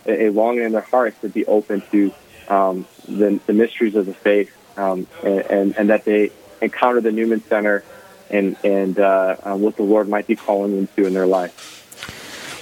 a, 0.06 0.26
a 0.26 0.30
longing 0.30 0.64
in 0.64 0.72
their 0.72 0.80
hearts 0.80 1.20
to 1.20 1.28
be 1.28 1.46
open 1.46 1.82
to 1.92 2.12
um, 2.48 2.86
the, 3.06 3.40
the 3.46 3.52
mysteries 3.52 3.94
of 3.94 4.06
the 4.06 4.14
faith, 4.14 4.50
um, 4.76 5.06
and, 5.22 5.40
and, 5.40 5.76
and 5.78 5.90
that 5.90 6.04
they 6.04 6.30
encounter 6.60 7.00
the 7.00 7.12
Newman 7.12 7.42
Center 7.44 7.84
and 8.28 8.56
and 8.62 8.98
uh, 8.98 9.36
uh, 9.42 9.56
what 9.56 9.76
the 9.76 9.82
Lord 9.82 10.08
might 10.08 10.26
be 10.26 10.36
calling 10.36 10.76
them 10.76 10.88
to 10.96 11.06
in 11.06 11.14
their 11.14 11.26
life 11.26 11.79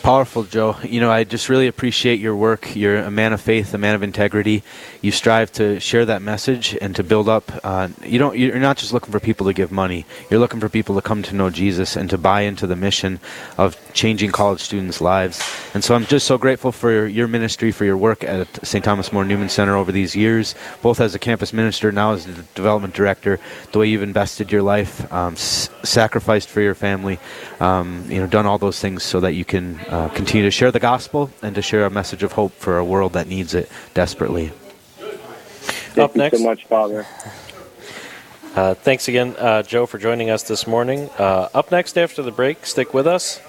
Powerful, 0.09 0.45
Joe. 0.45 0.75
You 0.83 1.03
know, 1.03 1.11
I 1.11 1.25
just 1.25 1.51
really 1.51 1.67
appreciate 1.67 2.19
your 2.19 2.35
work. 2.35 2.75
You're 2.75 2.97
a 2.97 3.11
man 3.11 3.35
of 3.35 3.43
faith, 3.43 3.75
a 3.75 3.77
man 3.77 3.95
of 3.95 4.03
integrity. 4.03 4.63
You 5.03 5.13
strive 5.13 5.53
to 5.53 5.79
share 5.81 6.07
that 6.07 6.23
message 6.23 6.75
and 6.81 6.97
to 6.97 7.05
build 7.05 7.29
up. 7.29 7.53
Uh, 7.63 7.89
you 8.03 8.19
don't. 8.19 8.35
You're 8.39 8.59
not 8.59 8.79
just 8.79 8.95
looking 8.95 9.13
for 9.13 9.21
people 9.21 9.45
to 9.49 9.53
give 9.53 9.71
money. 9.71 10.07
You're 10.31 10.41
looking 10.41 10.61
for 10.61 10.71
people 10.71 10.95
to 10.95 11.03
come 11.03 11.23
to 11.25 11.35
know 11.35 11.51
Jesus 11.51 11.95
and 11.95 12.09
to 12.09 12.17
buy 12.17 12.41
into 12.41 12.67
the 12.67 12.75
mission 12.75 13.21
of 13.59 13.77
changing 13.93 14.33
college 14.33 14.61
students' 14.61 15.03
lives. 15.03 15.45
And 15.75 15.85
so, 15.85 15.95
I'm 15.95 16.07
just 16.07 16.27
so 16.27 16.39
grateful 16.39 16.73
for 16.73 17.07
your 17.07 17.29
ministry, 17.29 17.71
for 17.71 17.85
your 17.85 17.99
work 17.99 18.25
at 18.25 18.67
St. 18.67 18.83
Thomas 18.83 19.13
More 19.13 19.27
Newman 19.27 19.51
Center 19.51 19.77
over 19.77 19.93
these 19.93 20.17
years, 20.17 20.55
both 20.81 21.03
as 21.03 21.15
a 21.15 21.19
campus 21.19 21.53
minister, 21.53 21.93
now 21.93 22.13
as 22.13 22.25
the 22.25 22.33
development 22.55 22.95
director. 22.95 23.39
The 23.73 23.79
way 23.79 23.89
you've 23.89 24.03
invested 24.03 24.51
your 24.51 24.63
life, 24.63 25.13
um, 25.13 25.35
s- 25.35 25.69
sacrificed 25.83 26.49
for 26.49 26.63
your 26.63 26.75
family, 26.75 27.19
um, 27.61 28.07
you 28.09 28.21
know, 28.21 28.27
done 28.27 28.47
all 28.47 28.57
those 28.57 28.81
things 28.81 29.03
so 29.03 29.21
that 29.21 29.35
you 29.35 29.45
can 29.45 29.79
uh, 29.81 29.98
continue 30.07 30.45
to 30.45 30.51
share 30.53 30.71
the 30.71 30.79
gospel 30.79 31.31
and 31.43 31.57
to 31.57 31.63
share 31.63 31.85
a 31.85 31.91
message 31.91 32.23
of 32.23 32.33
hope 32.33 32.53
for 32.53 32.79
a 32.79 32.85
world 32.85 33.15
that 33.15 33.27
needs 33.27 33.55
it 33.55 33.69
desperately. 33.95 34.53
Thank 34.97 35.99
Up 35.99 36.15
you 36.15 36.23
next. 36.23 36.39
so 36.39 36.45
much, 36.45 36.65
Father. 36.67 37.05
Uh, 38.55 38.75
thanks 38.75 39.09
again, 39.09 39.35
uh, 39.39 39.63
Joe, 39.63 39.87
for 39.87 39.99
joining 39.99 40.31
us 40.31 40.43
this 40.45 40.67
morning. 40.67 41.11
Uh, 41.19 41.49
up 41.55 41.71
next 41.73 41.99
after 41.99 42.23
the 42.23 42.31
break, 42.31 42.67
stick 42.67 42.95
with 42.95 43.07
us 43.07 43.41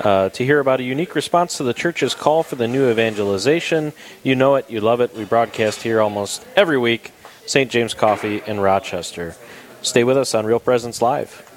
uh, 0.00 0.28
to 0.30 0.44
hear 0.44 0.60
about 0.60 0.80
a 0.80 0.82
unique 0.82 1.14
response 1.14 1.56
to 1.58 1.64
the 1.64 1.74
church's 1.74 2.14
call 2.14 2.42
for 2.42 2.56
the 2.56 2.68
new 2.68 2.90
evangelization. 2.90 3.92
You 4.22 4.34
know 4.34 4.56
it, 4.56 4.70
you 4.70 4.80
love 4.80 5.00
it. 5.00 5.14
We 5.14 5.24
broadcast 5.24 5.82
here 5.82 6.00
almost 6.00 6.44
every 6.56 6.78
week. 6.78 7.12
St. 7.46 7.70
James 7.70 7.92
Coffee 7.92 8.42
in 8.46 8.60
Rochester. 8.60 9.34
Stay 9.82 10.04
with 10.04 10.16
us 10.16 10.34
on 10.34 10.46
Real 10.46 10.60
Presence 10.60 11.02
Live. 11.02 11.48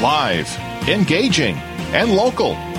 Live, 0.00 0.56
engaging, 0.88 1.56
and 1.92 2.14
local. 2.14 2.56